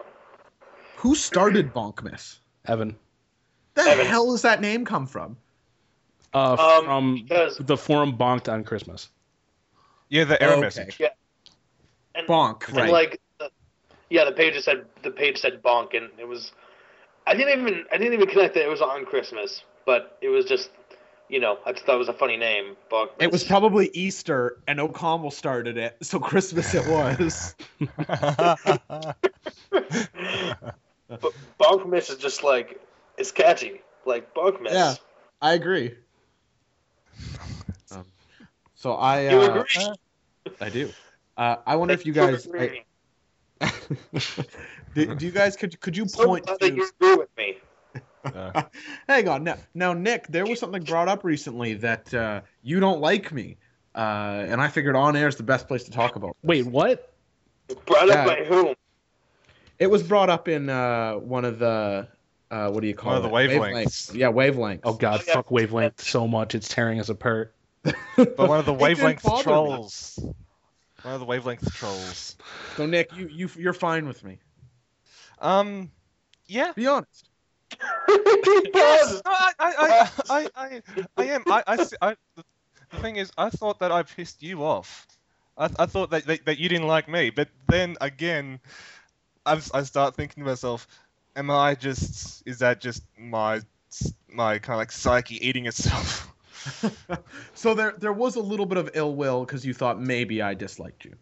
[0.96, 2.40] who started Bonkmas?
[2.66, 2.96] Evan.
[3.76, 4.06] The Evan.
[4.06, 5.38] hell does that name come from?
[6.34, 9.10] Uh, Um, from because- the forum bonked on Christmas.
[10.10, 10.62] Yeah, the error Okay.
[10.62, 11.02] message.
[12.14, 12.92] and, Bonk, and right?
[12.92, 13.22] like
[14.10, 16.52] Yeah, the page said the page said bonk, and it was.
[17.28, 20.46] I didn't even I didn't even connect that it was on Christmas, but it was
[20.46, 20.70] just,
[21.28, 22.76] you know, I just thought it was a funny name.
[22.92, 23.10] Bonk.
[23.20, 27.56] It was probably Easter, and O'Connell started it, so Christmas it was.
[31.22, 32.80] But Bonkmas is just like
[33.18, 34.72] it's catchy, like Bonkmas.
[34.72, 34.96] Yeah.
[35.42, 35.94] I agree.
[38.86, 39.96] So I You uh, agree?
[40.62, 40.94] I do.
[41.36, 42.48] Uh, I wonder if you guys.
[42.54, 42.84] I-
[44.94, 47.58] do, do you guys could could you So point glad to you agree with me.
[49.08, 53.02] Hang on now now Nick there was something brought up recently that uh, you don't
[53.02, 53.58] like me
[53.96, 56.36] uh, and I figured on air is the best place to talk about.
[56.44, 56.48] this.
[56.48, 57.12] Wait, what?
[57.88, 58.22] Brought Yeah.
[58.22, 58.76] up by whom?
[59.80, 62.08] It was brought up in uh, one of the
[62.52, 63.30] uh, what do you call One of it?
[63.30, 64.14] the wavelengths.
[64.14, 64.82] Yeah, wavelengths.
[64.84, 65.34] Oh god, Oh, yeah.
[65.34, 67.56] fuck wavelength so much it's tearing us apart.
[68.16, 69.44] But one of the wavelength bother me.
[69.44, 70.20] trolls.
[71.04, 72.36] One of the wavelength trolls.
[72.78, 74.40] So Nick, you you you're fine with me.
[75.40, 75.92] Um,
[76.48, 76.72] yeah.
[76.74, 77.30] Be honest.
[78.08, 79.22] Pause.
[79.26, 80.82] No, I, I, I, I, I,
[81.18, 81.44] I am.
[81.48, 85.08] I, I, s- I- the thing is, I thought that I pissed you off.
[85.58, 87.30] I, I thought that, that, that you didn't like me.
[87.30, 88.60] But then again,
[89.46, 90.88] I, I start thinking to myself,
[91.36, 93.62] am I just, is that just my,
[94.32, 96.32] my kind of like psyche eating itself?
[97.54, 100.54] so there there was a little bit of ill will because you thought maybe I
[100.54, 101.16] disliked you.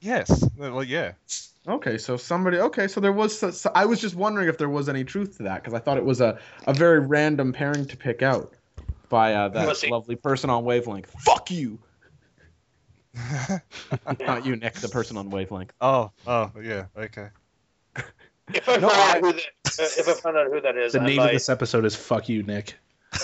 [0.00, 0.48] yes.
[0.56, 1.12] Well, yeah.
[1.68, 2.58] Okay, so somebody.
[2.58, 3.38] Okay, so there was.
[3.38, 5.78] So, so I was just wondering if there was any truth to that because I
[5.78, 8.54] thought it was a, a very random pairing to pick out
[9.10, 9.90] by uh, that Pussy.
[9.90, 11.10] lovely person on wavelength.
[11.20, 11.78] Fuck you.
[14.20, 15.72] Not you, Nick, the person on wavelength.
[15.80, 16.86] Oh, oh, yeah.
[16.96, 17.28] Okay.
[18.54, 20.76] If I No, find I- out who that, uh, if I find out who that
[20.76, 21.26] is, The I name might.
[21.26, 22.74] of this episode is Fuck You, Nick.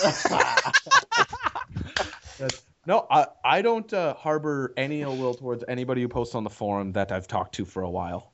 [2.37, 6.43] That's- no, I I don't uh, harbor any ill will towards anybody who posts on
[6.43, 8.31] the forum that I've talked to for a while.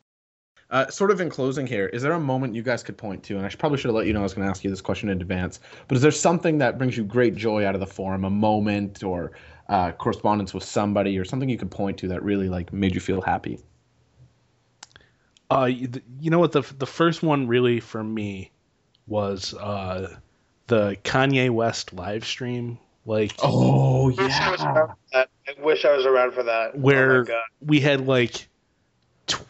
[0.69, 3.37] Uh, sort of in closing here, is there a moment you guys could point to?
[3.37, 4.71] And I should, probably should have let you know I was going to ask you
[4.71, 5.59] this question in advance.
[5.87, 9.03] But is there something that brings you great joy out of the forum, a moment
[9.03, 9.33] or
[9.69, 13.01] uh, correspondence with somebody, or something you could point to that really like made you
[13.01, 13.59] feel happy?
[15.51, 15.89] Uh, you,
[16.19, 16.51] you know what?
[16.51, 18.51] The the first one really for me
[19.05, 20.15] was uh,
[20.67, 22.79] the Kanye West live stream.
[23.05, 25.29] Like Oh I wish I was around for that.
[25.47, 26.71] I wish I was around for that.
[26.75, 28.47] Oh Where- oh we had like,
[29.27, 29.41] tw-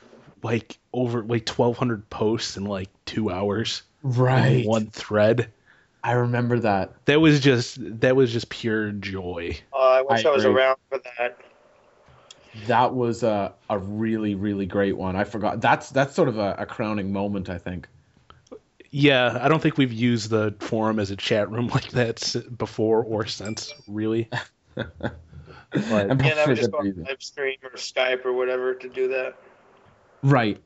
[0.41, 3.83] like over like twelve hundred posts in like two hours.
[4.03, 4.65] in right.
[4.65, 5.51] One thread.
[6.03, 6.93] I remember that.
[7.05, 9.57] That was just that was just pure joy.
[9.71, 10.61] Oh, I wish I I, was agree.
[10.61, 11.37] around for that.
[12.67, 15.15] That was a, a really really great one.
[15.15, 15.61] I forgot.
[15.61, 17.87] That's that's sort of a, a crowning moment, I think.
[18.95, 23.03] Yeah, I don't think we've used the forum as a chat room like that before
[23.03, 24.29] or since, really.
[25.75, 28.75] And And I for would just good go on live stream or Skype or whatever
[28.75, 29.33] to do that.
[30.21, 30.61] Right.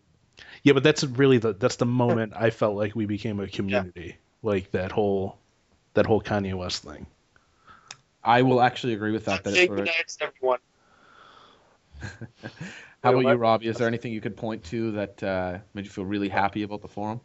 [0.64, 4.18] Yeah, but that's really the that's the moment I felt like we became a community.
[4.44, 5.38] Like that whole
[5.94, 7.06] that whole Kanye West thing.
[8.22, 9.46] I will actually agree with that.
[9.46, 10.60] that Say it's sort of, night everyone.
[13.02, 13.36] how about you.
[13.36, 13.68] Robbie?
[13.68, 16.82] Is there anything you could point to that uh, made you feel really happy about
[16.82, 17.22] the forum?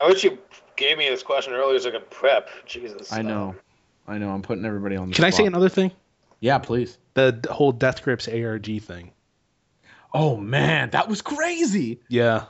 [0.00, 0.38] I wish you
[0.76, 2.48] gave me this question earlier so I could prep.
[2.66, 3.12] Jesus.
[3.12, 3.54] I know,
[4.06, 4.30] I know.
[4.30, 5.90] I'm putting everybody on the Can I say another thing?
[6.40, 6.98] Yeah, please.
[7.14, 9.12] The whole Death Grips ARG thing.
[10.12, 12.00] Oh man, that was crazy.
[12.08, 12.44] Yeah.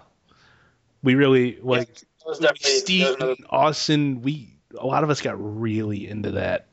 [1.03, 2.03] We really like
[2.41, 6.67] That was Steve another, and Austin, we a lot of us got really into that.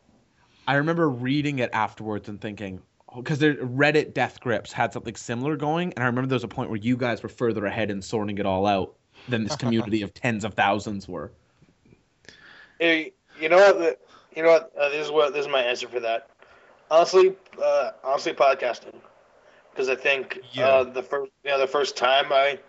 [0.67, 5.55] I remember reading it afterwards and thinking, oh, because Reddit Death Grips had something similar
[5.55, 8.01] going, and I remember there was a point where you guys were further ahead in
[8.01, 8.95] sorting it all out
[9.28, 11.32] than this community of tens of thousands were.
[12.80, 13.78] Hey, you know what?
[13.78, 13.97] The,
[14.36, 14.71] you know what?
[14.78, 16.30] Uh, this is what this is my answer for that.
[16.89, 18.95] Honestly, uh, honestly, podcasting,
[19.71, 20.67] because I think Yeah.
[20.67, 22.59] uh, the first, you know, the first time I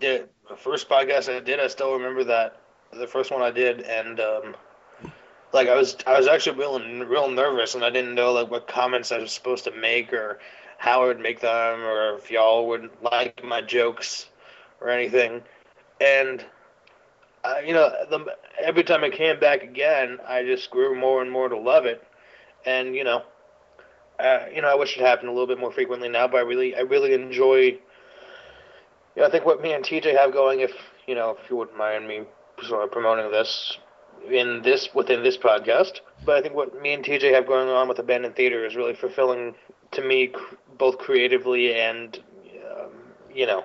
[0.00, 2.60] did the first podcast I did, I still remember that
[2.92, 4.56] the first one I did, and um,
[5.52, 8.68] like I was, I was actually real, real nervous, and I didn't know like what
[8.68, 10.38] comments I was supposed to make or
[10.78, 14.28] how I would make them, or if y'all would like my jokes
[14.80, 15.42] or anything,
[16.00, 16.44] and
[17.46, 18.24] uh, you know, the,
[18.60, 22.02] every time I came back again, I just grew more and more to love it.
[22.64, 23.22] And you know,
[24.18, 26.40] uh, you know, I wish it happened a little bit more frequently now, but I
[26.40, 27.78] really, I really enjoy.
[29.14, 30.72] You know, I think what me and TJ have going, if
[31.06, 32.22] you know, if you wouldn't mind me
[32.66, 33.78] sort of promoting this
[34.30, 37.88] in this within this podcast, but I think what me and TJ have going on
[37.88, 39.54] with Abandoned Theater is really fulfilling
[39.92, 40.32] to me,
[40.78, 42.18] both creatively and,
[42.70, 42.90] um,
[43.32, 43.64] you know,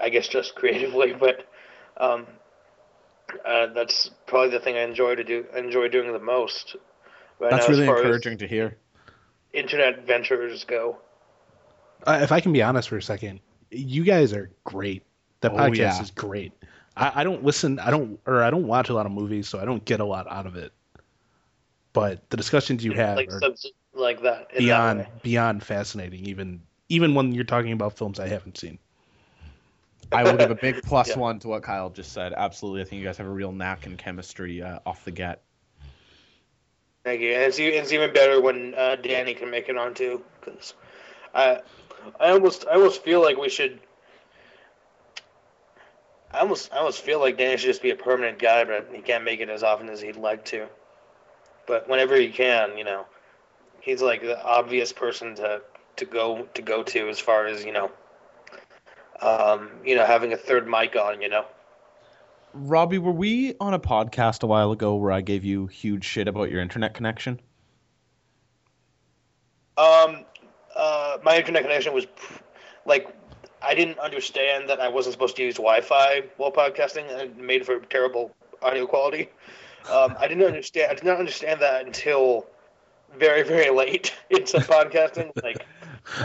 [0.00, 1.46] I guess just creatively, but.
[1.96, 2.26] Um,
[3.44, 5.44] uh, that's probably the thing I enjoy to do.
[5.56, 6.74] Enjoy doing the most.
[7.38, 8.76] Right That's now, really encouraging to hear.
[9.52, 10.98] internet ventures go.
[12.06, 13.40] Uh, if I can be honest for a second,
[13.70, 15.04] you guys are great.
[15.42, 16.02] The Oh, podcast yeah.
[16.02, 16.52] is great.
[16.96, 17.78] I, I don't listen.
[17.78, 20.04] I don't or I don't watch a lot of movies, so I don't get a
[20.04, 20.72] lot out of it.
[21.92, 24.38] But the discussions you have like are subs- like that.
[24.52, 26.26] in that beyond beyond fascinating.
[26.26, 28.78] Even even when you're talking about films I haven't seen.
[30.12, 31.18] I will give a big plus Yeah.
[31.18, 32.32] one to what Kyle just said.
[32.36, 35.42] Absolutely, I think you guys have a real knack in chemistry uh, off the get.
[37.04, 37.32] Thank you.
[37.32, 40.74] And it's, it's even better when uh, Danny can make it on too, because
[41.34, 41.60] I,
[42.18, 43.80] I almost, I almost feel like we should.
[46.32, 49.00] I almost, I almost feel like Danny should just be a permanent guy, but he
[49.00, 50.66] can't make it as often as he'd like to.
[51.66, 53.06] But whenever he can, you know,
[53.80, 55.62] he's like the obvious person to
[55.96, 57.90] to go to go to as far as you know.
[59.20, 61.44] Um, you know, having a third mic on, you know.
[62.52, 66.26] Robbie, were we on a podcast a while ago where I gave you huge shit
[66.26, 67.40] about your internet connection?
[69.76, 70.24] Um,
[70.74, 72.06] uh, my internet connection was
[72.86, 73.14] like
[73.62, 77.64] I didn't understand that I wasn't supposed to use Wi-Fi while podcasting, and it made
[77.64, 79.28] for terrible audio quality.
[79.90, 80.90] Um, I didn't understand.
[80.90, 82.46] I did not understand that until
[83.18, 85.30] very, very late into podcasting.
[85.42, 85.66] Like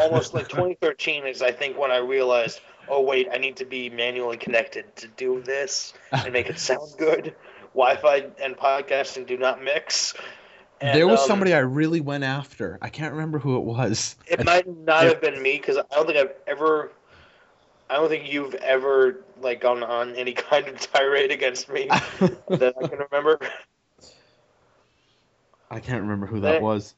[0.02, 3.90] almost like 2013 is I think when I realized, oh wait, I need to be
[3.90, 7.36] manually connected to do this and make it sound good.
[7.74, 10.14] Wi-Fi and podcasting do not mix.
[10.82, 12.78] And, there was um, somebody I really went after.
[12.82, 14.16] I can't remember who it was.
[14.28, 16.92] It might not have been me because I don't think I've ever.
[17.90, 21.88] I don't think you've ever like gone on any kind of tirade against me
[22.50, 23.40] that I can remember.
[25.70, 26.94] I can't remember who that was.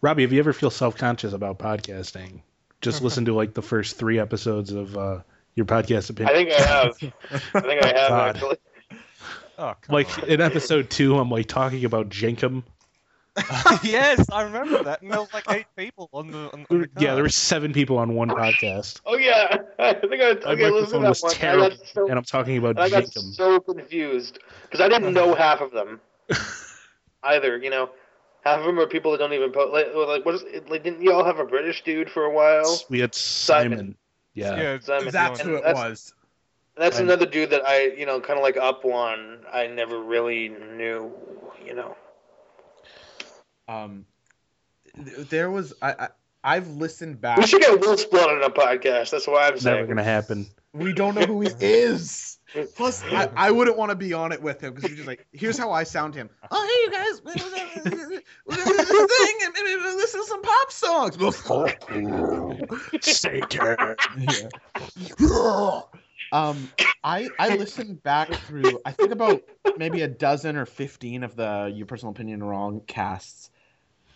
[0.00, 2.40] Robbie, if you ever feel self conscious about podcasting,
[2.84, 5.20] just listen to like the first three episodes of uh,
[5.54, 6.34] your podcast opinion.
[6.34, 6.98] I think I have.
[7.54, 8.36] I think I have God.
[8.36, 8.56] actually.
[9.56, 10.28] Oh, Like on.
[10.28, 12.62] in episode two, I'm like talking about jenkem.
[13.82, 15.02] yes, I remember that.
[15.02, 16.50] And there was like eight people on the.
[16.52, 17.14] On, on the Yeah, cast.
[17.16, 19.00] there were seven people on one podcast.
[19.04, 20.34] Oh yeah, I think I.
[20.44, 21.30] My Okay, listen to microphone that was one.
[21.32, 23.34] I terrible, got so, and I'm talking about and I got jenkem.
[23.34, 26.00] so confused because I didn't know half of them
[27.24, 27.56] either.
[27.58, 27.90] You know,
[28.44, 29.72] half of them are people that don't even post.
[29.72, 30.42] Like, like what is?
[30.42, 32.78] It, like, didn't you all have a British dude for a while?
[32.88, 33.78] We had Simon.
[33.78, 33.96] Simon.
[34.34, 34.56] Yeah.
[34.56, 35.08] Yeah, Simon.
[35.12, 36.14] That's And who it that's- was.
[36.76, 39.40] That's And- another dude that I, you know, kind of like up one.
[39.52, 41.12] I never really knew,
[41.64, 41.96] you know.
[43.68, 44.04] Um,
[44.96, 46.08] there was I, I
[46.42, 47.38] I've listened back.
[47.38, 49.10] We should get Will Split on a podcast.
[49.10, 49.76] That's why I'm saying.
[49.76, 50.46] Never gonna happen.
[50.74, 52.38] We don't know who he is.
[52.76, 55.26] Plus, I, I wouldn't want to be on it with him because he's just like,
[55.32, 56.30] here's how I sound to him.
[56.50, 61.16] Oh, hey, you guys, we're gonna this thing and maybe listen to some pop songs.
[63.00, 63.96] Satan.
[65.20, 65.80] Yeah.
[66.32, 66.70] um,
[67.02, 69.42] I I listened back through I think about
[69.76, 73.50] maybe a dozen or fifteen of the Your Personal Opinion Wrong casts,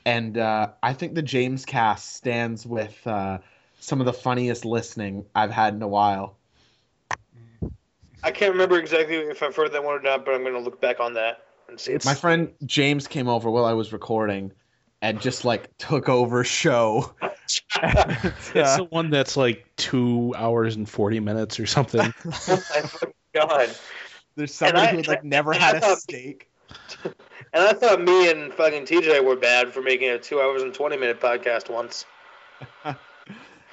[0.05, 3.39] and uh, I think the James cast stands with uh,
[3.81, 6.38] some of the funniest listening I've had in a while.
[8.23, 10.61] I can't remember exactly if I've heard that one or not, but I'm going to
[10.61, 11.93] look back on that and see.
[11.93, 12.05] It's...
[12.05, 14.53] My friend James came over while I was recording,
[15.03, 17.15] and just like took over show.
[17.51, 17.63] It's
[18.77, 22.13] the one that's like two hours and forty minutes or something.
[22.49, 22.91] oh my
[23.33, 23.71] god!
[24.37, 26.51] There's somebody I- who like never had a thought- steak.
[27.55, 30.75] And I thought me and fucking TJ were bad for making a two hours and
[30.75, 32.05] twenty minute podcast once.
[32.83, 32.97] How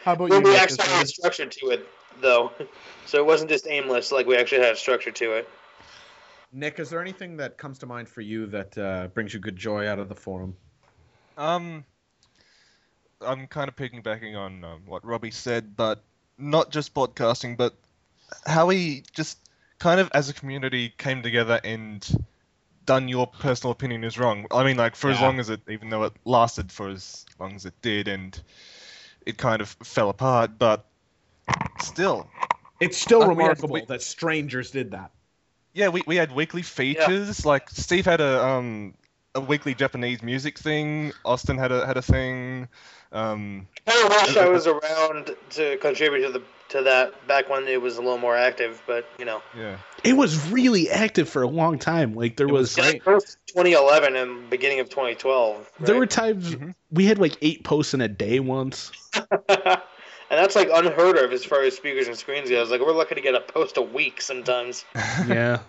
[0.05, 0.39] about When you?
[0.41, 0.61] we Nick?
[0.61, 1.85] actually Is had there- a structure to it,
[2.21, 2.51] though,
[3.05, 4.11] so it wasn't just aimless.
[4.11, 5.49] Like we actually had a structure to it.
[6.51, 9.57] Nick, is there anything that comes to mind for you that uh, brings you good
[9.57, 10.55] joy out of the forum?
[11.37, 11.83] Um,
[13.19, 16.01] I'm kind of piggybacking on um, what Robbie said, but
[16.37, 17.75] not just podcasting, but
[18.45, 19.37] how we just
[19.79, 22.25] kind of as a community came together and
[22.85, 24.45] done your personal opinion is wrong.
[24.51, 27.55] I mean, like for as long as it, even though it lasted for as long
[27.55, 28.39] as it did, and
[29.25, 30.85] it kind of fell apart, but
[31.79, 32.27] still,
[32.79, 35.11] It's still Uh, we had- remarkable we- that strangers did that.
[35.73, 37.45] yeah, we, we had weekly features.
[37.45, 38.95] Like Steve had a um
[39.33, 41.11] a weekly Japanese music thing.
[41.25, 42.67] Austin had a had a thing.
[43.11, 47.65] Um, kind of wish I was around to contribute to the to that back when
[47.67, 49.77] it was a little more active, but you know, yeah.
[50.03, 52.13] It was really active for a long time.
[52.15, 53.03] Like there It was was, great.
[53.03, 55.69] First 2011 and beginning of 2012.
[55.81, 56.09] there were right?
[56.09, 56.73] times Mhm.
[56.91, 58.91] we had like eight posts in a day once.
[60.29, 62.71] and that's like unheard of as far as speakers and screens go goes.
[62.71, 64.85] Like we're lucky to get a post a week sometimes.
[65.27, 65.59] Yeah.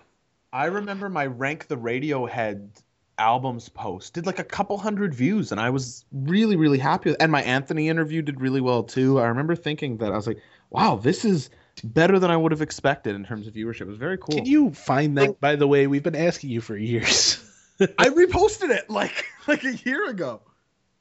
[0.53, 2.83] I remember my rank the Radiohead
[3.19, 7.11] albums post did like a couple hundred views, and I was really really happy.
[7.11, 9.21] with And my Anthony interview did really well too.
[9.21, 10.39] I remember thinking that I was like,
[10.71, 11.51] "Wow, this is
[11.85, 14.37] better than I would have expected in terms of viewership." It was very cool.
[14.37, 15.31] Can you find that?
[15.31, 15.37] Oh.
[15.41, 17.43] By the way, we've been asking you for years.
[17.81, 20.41] I reposted it like like a year ago.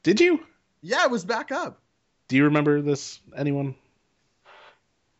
[0.02, 0.40] Did you?
[0.82, 1.80] Yeah, it was back up.
[2.28, 3.20] Do you remember this?
[3.36, 3.74] Anyone?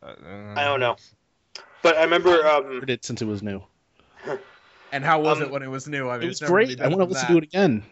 [0.03, 0.13] Uh,
[0.55, 0.95] I don't know.
[1.81, 3.63] But I remember um, Heard it since it was new.
[4.93, 6.07] And how was Um, it when it was new?
[6.09, 6.85] I mean, It was it's never really great.
[6.85, 7.83] I want to than listen to it again.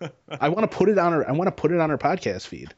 [0.40, 1.28] I want to put it on her.
[1.28, 2.74] I want to put it on our podcast feed.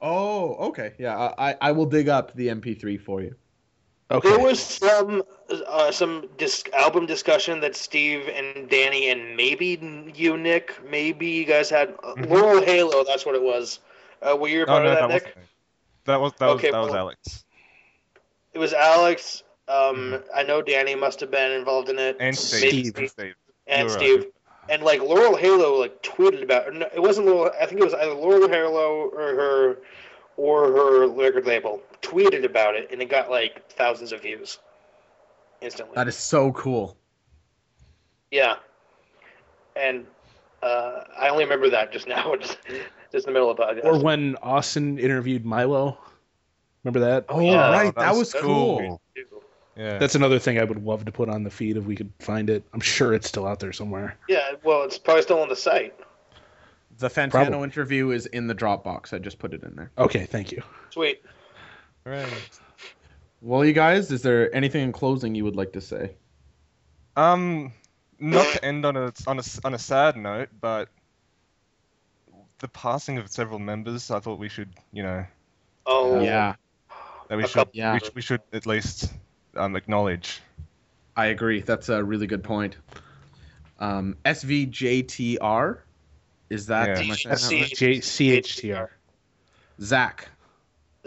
[0.00, 0.92] Oh, okay.
[0.96, 3.34] Yeah, I I- I will dig up the MP3 for you.
[4.12, 4.28] Okay.
[4.28, 5.24] there was some
[5.66, 11.44] uh, some dis- album discussion that Steve and Danny and maybe you Nick, maybe you
[11.44, 12.28] guys had uh, Mhm.
[12.30, 13.02] Laurel Halo.
[13.04, 13.80] That's what it was.
[14.22, 15.22] Uh, were you a Oh no, of that, that Nick?
[15.24, 15.46] wasn't.
[16.04, 17.44] That was that Okay, was that was well- Alex
[18.52, 19.42] It was Alex.
[19.68, 22.86] Um, I know Danny must have been involved in it, and Steve.
[22.94, 23.10] Steve.
[23.10, 23.34] Steve.
[23.66, 24.26] and You're Steve.
[24.68, 26.72] And like Laurel Halo, like tweeted about.
[26.74, 27.52] no, It wasn't Laurel.
[27.60, 29.78] I think it was either Laurel Halo or her,
[30.36, 34.58] or her record label tweeted about it, and it got like thousands of views
[35.60, 35.94] instantly.
[35.94, 36.96] That is so cool.
[38.30, 38.56] Yeah.
[39.76, 40.06] And
[40.62, 42.34] uh, I only remember that just now,
[43.12, 43.84] just, just in the middle of the podcast.
[43.84, 45.98] Or when Austin interviewed Milo.
[46.84, 47.26] Remember that?
[47.28, 47.94] Oh, yeah, right.
[47.94, 49.00] that That, was was That's cool.
[49.76, 49.98] Yeah.
[49.98, 52.50] That's another thing I would love to put on the feed if we could find
[52.50, 52.62] it.
[52.74, 54.18] I'm sure it's still out there somewhere.
[54.28, 55.94] Yeah, well, it's probably still on the site.
[56.98, 57.62] The Fantano Probably.
[57.62, 59.14] interview is in the Dropbox.
[59.14, 59.90] I just put it in there.
[59.96, 60.62] Okay, thank you.
[60.90, 61.22] Sweet.
[62.04, 62.28] All right.
[63.40, 66.16] Well, you guys, is there anything in closing you would like to say?
[67.16, 67.72] Um,
[68.18, 70.88] not to end on a on a s- on a sad note, but
[72.62, 75.26] the passing of several members, I thought we should, you know,
[75.84, 76.54] Oh, Yeah,
[77.28, 77.94] that we A should couple- Yeah.
[77.94, 79.12] we, sh- we should at least
[79.56, 80.40] um, acknowledge.
[81.16, 81.60] I agree.
[81.60, 82.76] That's a really good point.
[83.80, 85.78] Um, SVJTR,
[86.50, 87.04] is that Yeah.
[87.04, 87.74] am I saying that See- right?
[87.74, 88.88] J- CHTR.
[89.80, 90.28] Zach?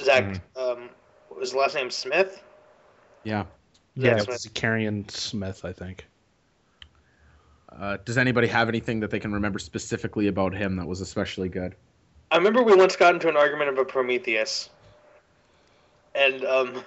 [0.02, 0.60] Zach, Mm-hmm.
[0.82, 0.90] um,
[1.30, 2.44] what was his last name Smith?
[3.24, 3.46] Yeah.
[3.96, 4.36] Yeah, Yeah, Smith.
[4.36, 6.06] it's Carrion Smith, I think.
[7.80, 11.50] Uh, does anybody have anything that they can remember specifically about him that was especially
[11.50, 11.76] good?
[12.32, 14.70] I remember we once got into an argument about Prometheus,
[16.16, 16.84] and um,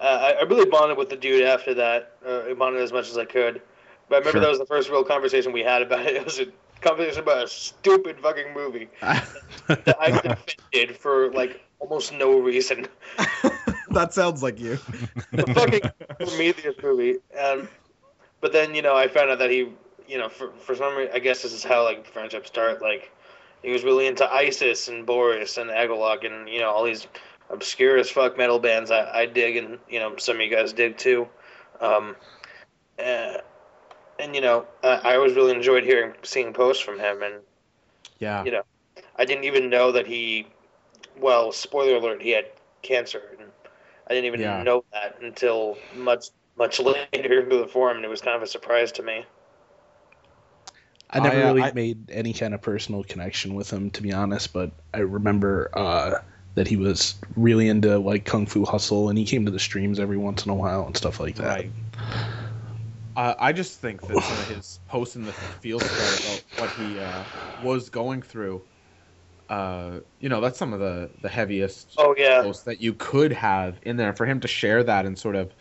[0.00, 2.16] uh, I, I really bonded with the dude after that.
[2.26, 3.62] Uh, I bonded as much as I could,
[4.08, 4.40] but I remember Sure.
[4.42, 6.16] that was the first real conversation we had about it.
[6.16, 6.46] It was a
[6.80, 12.86] conversation about a stupid fucking movie that I defended for like almost no reason.
[13.90, 14.78] that sounds like you.
[15.32, 15.80] the fucking
[16.18, 17.16] Prometheus movie.
[17.40, 17.68] Um,
[18.40, 19.72] but then you know I found out that he,
[20.08, 22.82] you know, for for some reason, I guess this is how like friendships start.
[22.82, 23.10] Like
[23.62, 27.06] he was really into ISIS and Boris and Agalloch and you know all these
[27.50, 30.72] obscure as fuck metal bands I, I dig and you know some of you guys
[30.72, 31.28] dig too.
[31.80, 32.16] Um,
[32.98, 33.38] uh,
[34.18, 37.34] and you know I, I always really enjoyed hearing seeing posts from him and
[38.18, 38.44] Yeah.
[38.44, 38.62] you know
[39.16, 40.46] I didn't even know that he,
[41.18, 42.46] well, spoiler alert, he had
[42.82, 43.22] cancer.
[43.38, 43.50] And
[44.08, 44.62] I didn't even Yeah.
[44.62, 46.26] know that until much,
[46.56, 46.80] much
[47.12, 49.24] later through the forum, and it was kind of a surprise to me.
[51.10, 54.02] I never I, uh, really I- made any kind of personal connection with him, to
[54.02, 54.52] be honest.
[54.52, 56.16] But I remember uh,
[56.54, 60.00] that he was really into like Kung Fu Hustle, and he came to the streams
[60.00, 61.48] every once in a while and stuff like that.
[61.48, 61.72] Right.
[63.16, 66.72] Uh, I just think that some of his posts in the field thread about what
[66.72, 67.26] he uh,
[67.56, 68.66] was going through,
[69.48, 73.32] uh, you know, that's some of the, the heaviest Oh yeah, posts that you could
[73.32, 74.14] have in there.
[74.14, 75.54] For him to share that and sort of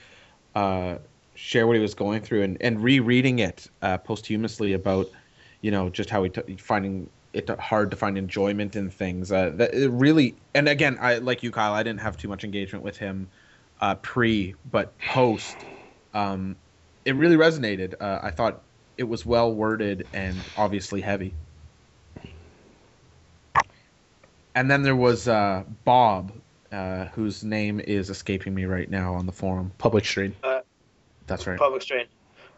[0.56, 1.00] uh,
[1.36, 5.12] share what he was going through and, and rereading it uh, posthumously about,
[5.64, 9.32] you know, just how he t- finding it hard to find enjoyment in things.
[9.32, 11.74] Uh, that it really, and again, I like you, Kyle.
[11.74, 13.30] I didn't have too much engagement with him
[13.82, 15.56] uh, pre, but post,
[16.14, 16.58] um,
[17.06, 17.96] it really resonated.
[18.00, 18.62] Uh, I thought
[18.98, 21.34] it was well worded and obviously heavy.
[24.54, 26.34] And then there was uh, Bob,
[26.72, 29.72] uh, whose name is escaping me right now on the forum.
[29.80, 30.36] Public stream.
[31.26, 31.58] That's right.
[31.58, 32.06] Public Strain.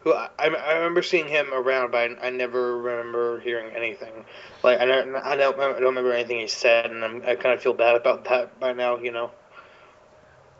[0.06, 4.24] Who I, I remember seeing him around, but I, I never remember hearing anything.
[4.62, 7.34] Like I don't, I don't, remember, I don't remember anything he said, and I'm, I
[7.34, 8.98] kind of feel bad about that by now.
[8.98, 9.32] You know.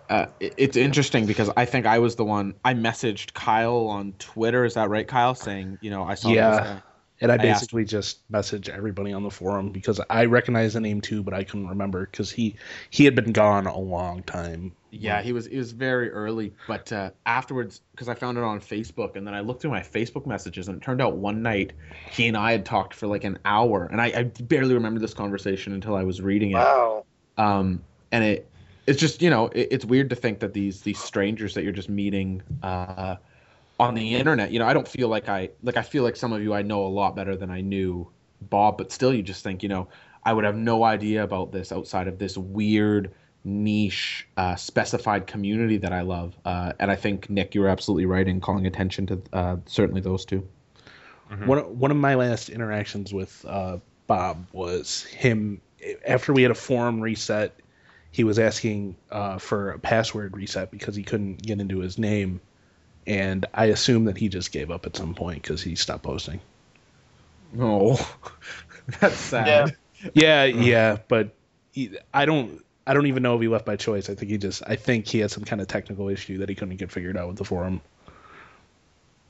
[0.08, 2.54] Uh, it's interesting because I think I was the one.
[2.64, 4.64] I messaged Kyle on Twitter.
[4.64, 5.36] Is that right, Kyle?
[5.36, 6.80] Saying, you know, I saw Yeah.
[7.20, 7.32] This guy.
[7.32, 11.00] And I I basically just messaged everybody on the forum because I recognize the name
[11.00, 12.56] too, but I couldn't remember because he
[12.90, 14.72] he had been gone a long time.
[14.90, 15.46] Yeah, he was.
[15.46, 19.34] He was very early, but uh, afterwards, because I found it on Facebook, and then
[19.34, 21.72] I looked through my Facebook messages, and it turned out one night
[22.10, 25.12] he and I had talked for like an hour, and I, I barely remember this
[25.12, 26.54] conversation until I was reading it.
[26.54, 27.04] Wow.
[27.36, 28.48] um, and it
[28.86, 31.72] it's just you know it, it's weird to think that these these strangers that you're
[31.72, 33.16] just meeting uh,
[33.78, 36.32] on the internet you know i don't feel like i like i feel like some
[36.32, 38.08] of you i know a lot better than i knew
[38.40, 39.86] bob but still you just think you know
[40.24, 43.12] i would have no idea about this outside of this weird
[43.44, 46.36] niche uh, specified community that i love.
[46.44, 50.24] Uh, and i think nick you're absolutely right in calling attention to uh, certainly those
[50.24, 50.46] two.
[51.46, 55.60] One of- one of my last interactions with uh, Bob was him
[56.06, 57.54] after we had a forum reset,
[58.10, 62.40] he was asking uh, for a password reset because he couldn't get into his name,
[63.06, 66.40] and I assume that he just gave up at some point because he stopped posting.
[67.58, 67.96] Oh,
[69.00, 69.46] that's sad.
[69.48, 69.66] Yeah.
[70.14, 71.34] Yeah, yeah, but
[71.72, 72.62] he, I don't.
[72.86, 74.08] I don't even know if he left by choice.
[74.10, 74.62] I think he just.
[74.66, 77.28] I think he had some kind of technical issue that he couldn't get figured out
[77.28, 77.80] with the forum.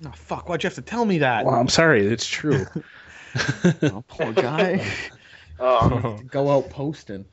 [0.04, 0.48] Oh, fuck!
[0.48, 1.44] Why'd you have to tell me that?
[1.46, 2.06] Well, I'm sorry.
[2.06, 2.66] It's true.
[3.82, 4.84] Oh, poor guy.
[5.60, 7.24] Um, Go out posting.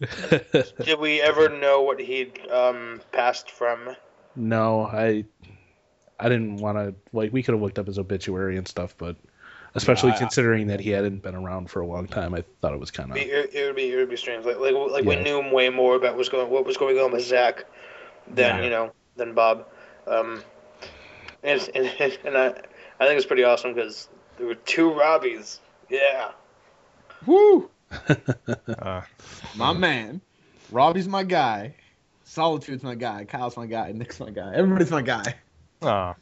[0.00, 3.94] did we ever know what he'd um, passed from?
[4.34, 5.24] no, I.
[6.20, 7.32] I didn't want to like.
[7.32, 9.16] We could have looked up his obituary and stuff, but
[9.74, 12.72] especially Yeah, I- considering that he hadn't been around for a long time, I thought
[12.72, 13.16] it was kind of.
[13.16, 14.44] It, it, it would be it would be strange.
[14.44, 15.22] Like like, like we Yeah.
[15.22, 17.64] knew way more about what's going what was going on with Zach
[18.28, 18.64] than Yeah.
[18.64, 19.66] you know than Bob.
[20.06, 20.42] Um,
[21.42, 22.46] and and, and I
[23.00, 24.08] I think it's pretty awesome because
[24.38, 25.58] there were two Robbies.
[25.90, 26.30] Yeah.
[27.26, 27.70] Woo!
[28.78, 29.02] Uh,
[29.56, 30.20] My man.
[30.72, 31.74] Robbie's my guy.
[32.24, 33.24] Solitude's my guy.
[33.24, 33.92] Kyle's my guy.
[33.92, 34.52] Nick's my guy.
[34.54, 35.34] Everybody's my guy.
[35.84, 36.14] Ah,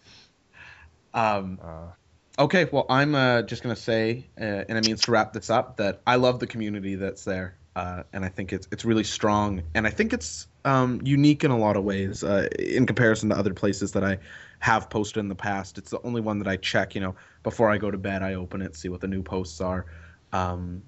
[1.15, 1.95] Um, ah.
[2.39, 5.51] okay, well, I'm uh, just going to say, uh, and I mean to wrap this
[5.51, 7.57] up, that I love the community that's there.
[7.75, 11.51] Uh, and I think it's it's really strong, and I think it's um, unique in
[11.51, 14.19] a lot of ways uh, in comparison to other places that I
[14.59, 15.79] have posted in the past.
[15.79, 18.23] It's the only one that I check, you know, before I go to bed.
[18.23, 19.87] I open it, see what the new posts are,
[20.35, 20.83] um,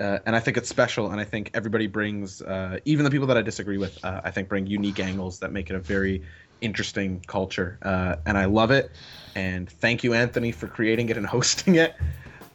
[0.00, 1.10] uh, and I think it's special.
[1.10, 4.30] And I think everybody brings, uh, even the people that I disagree with, uh, I
[4.30, 6.22] think bring unique angles that make it a very
[6.60, 8.90] interesting culture, uh, and I love it.
[9.34, 11.94] And thank you, Anthony, for creating it and hosting it.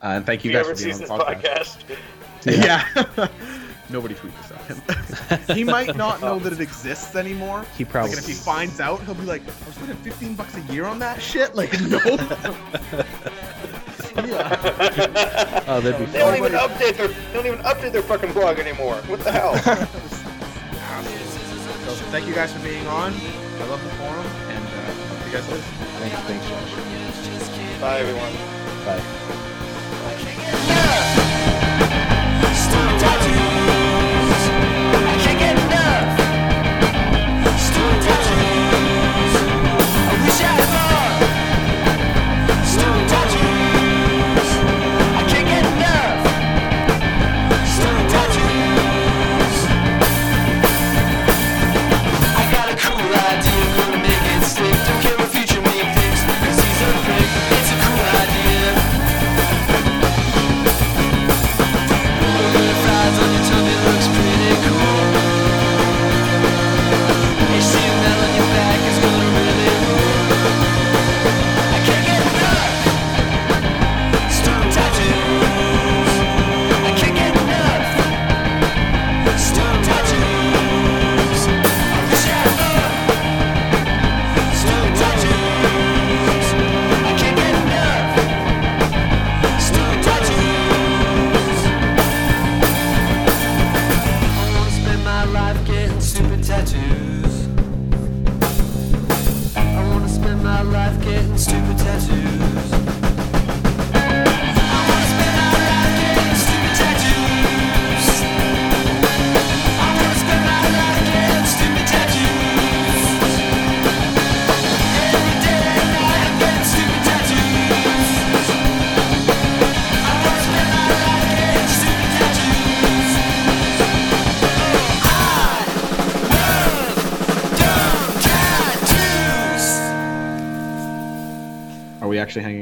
[0.02, 1.84] Uh, and thank you If guys for being on the podcast.
[2.42, 2.46] podcast,
[3.18, 3.28] Yeah.
[3.92, 5.56] Nobody tweet this at him.
[5.58, 7.66] he might not know that it exists anymore.
[7.76, 8.12] He Like, probably.
[8.12, 10.86] and if he finds out, he'll be like, "I was spending 15 bucks a year
[10.86, 12.00] on that shit." Like, no.
[14.28, 15.64] Yeah.
[15.68, 18.60] oh, that'd be they don't even update their they don't even update their fucking blog
[18.60, 18.96] anymore.
[19.08, 19.56] What the hell?
[21.90, 23.14] So, thank you guys for being on.
[23.14, 24.92] I love the forum, and uh,
[25.24, 25.64] see you guys later.
[26.00, 27.82] Thanks, thanks, Josh.
[27.82, 28.34] Bye everyone.
[28.86, 29.02] Bye.
[32.52, 33.39] It's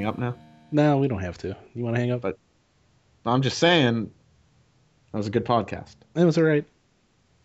[0.07, 0.35] up now?
[0.71, 1.55] No, we don't have to.
[1.73, 2.21] You want to hang up?
[2.21, 2.37] But-
[3.25, 4.11] I'm just saying.
[5.11, 5.95] That was a good podcast.
[6.15, 6.65] It was all right.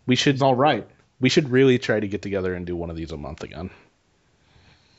[0.05, 0.87] We should It's all right.
[1.19, 3.69] we should really try to get together and do one of these a month again.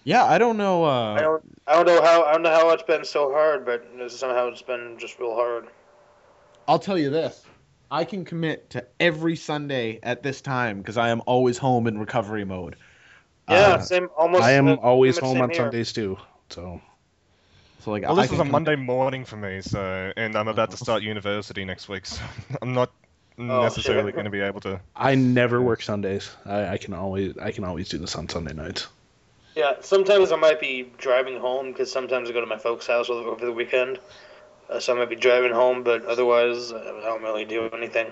[0.04, 0.84] Yeah, I don't know.
[0.84, 3.64] Uh, I don't I don't know how I don't know how it's been so hard,
[3.64, 5.66] but somehow it's been just real hard.
[6.68, 7.42] I'll tell you this.
[7.90, 11.98] I can commit to every Sunday at this time because I am always home in
[11.98, 12.76] recovery mode.
[13.48, 14.42] Yeah, Uh, same almost.
[14.42, 15.58] I am always home on here.
[15.58, 16.18] Sundays too.
[16.50, 16.80] So
[17.84, 20.48] So like, Well, this can was a com- Monday morning for me, so and I'm
[20.48, 22.22] about to start university next week, so
[22.62, 22.90] I'm not
[23.36, 24.14] necessarily shit.
[24.14, 24.80] going to be able to.
[24.96, 26.30] I never work Sundays.
[26.46, 28.86] I, I can always I can always do this on Sunday nights.
[29.54, 33.10] Yeah, sometimes I might be driving home because sometimes I go to my folks' house
[33.10, 33.98] over over the weekend.
[34.70, 38.10] Uh, so I might be driving home, but otherwise I don't really do anything.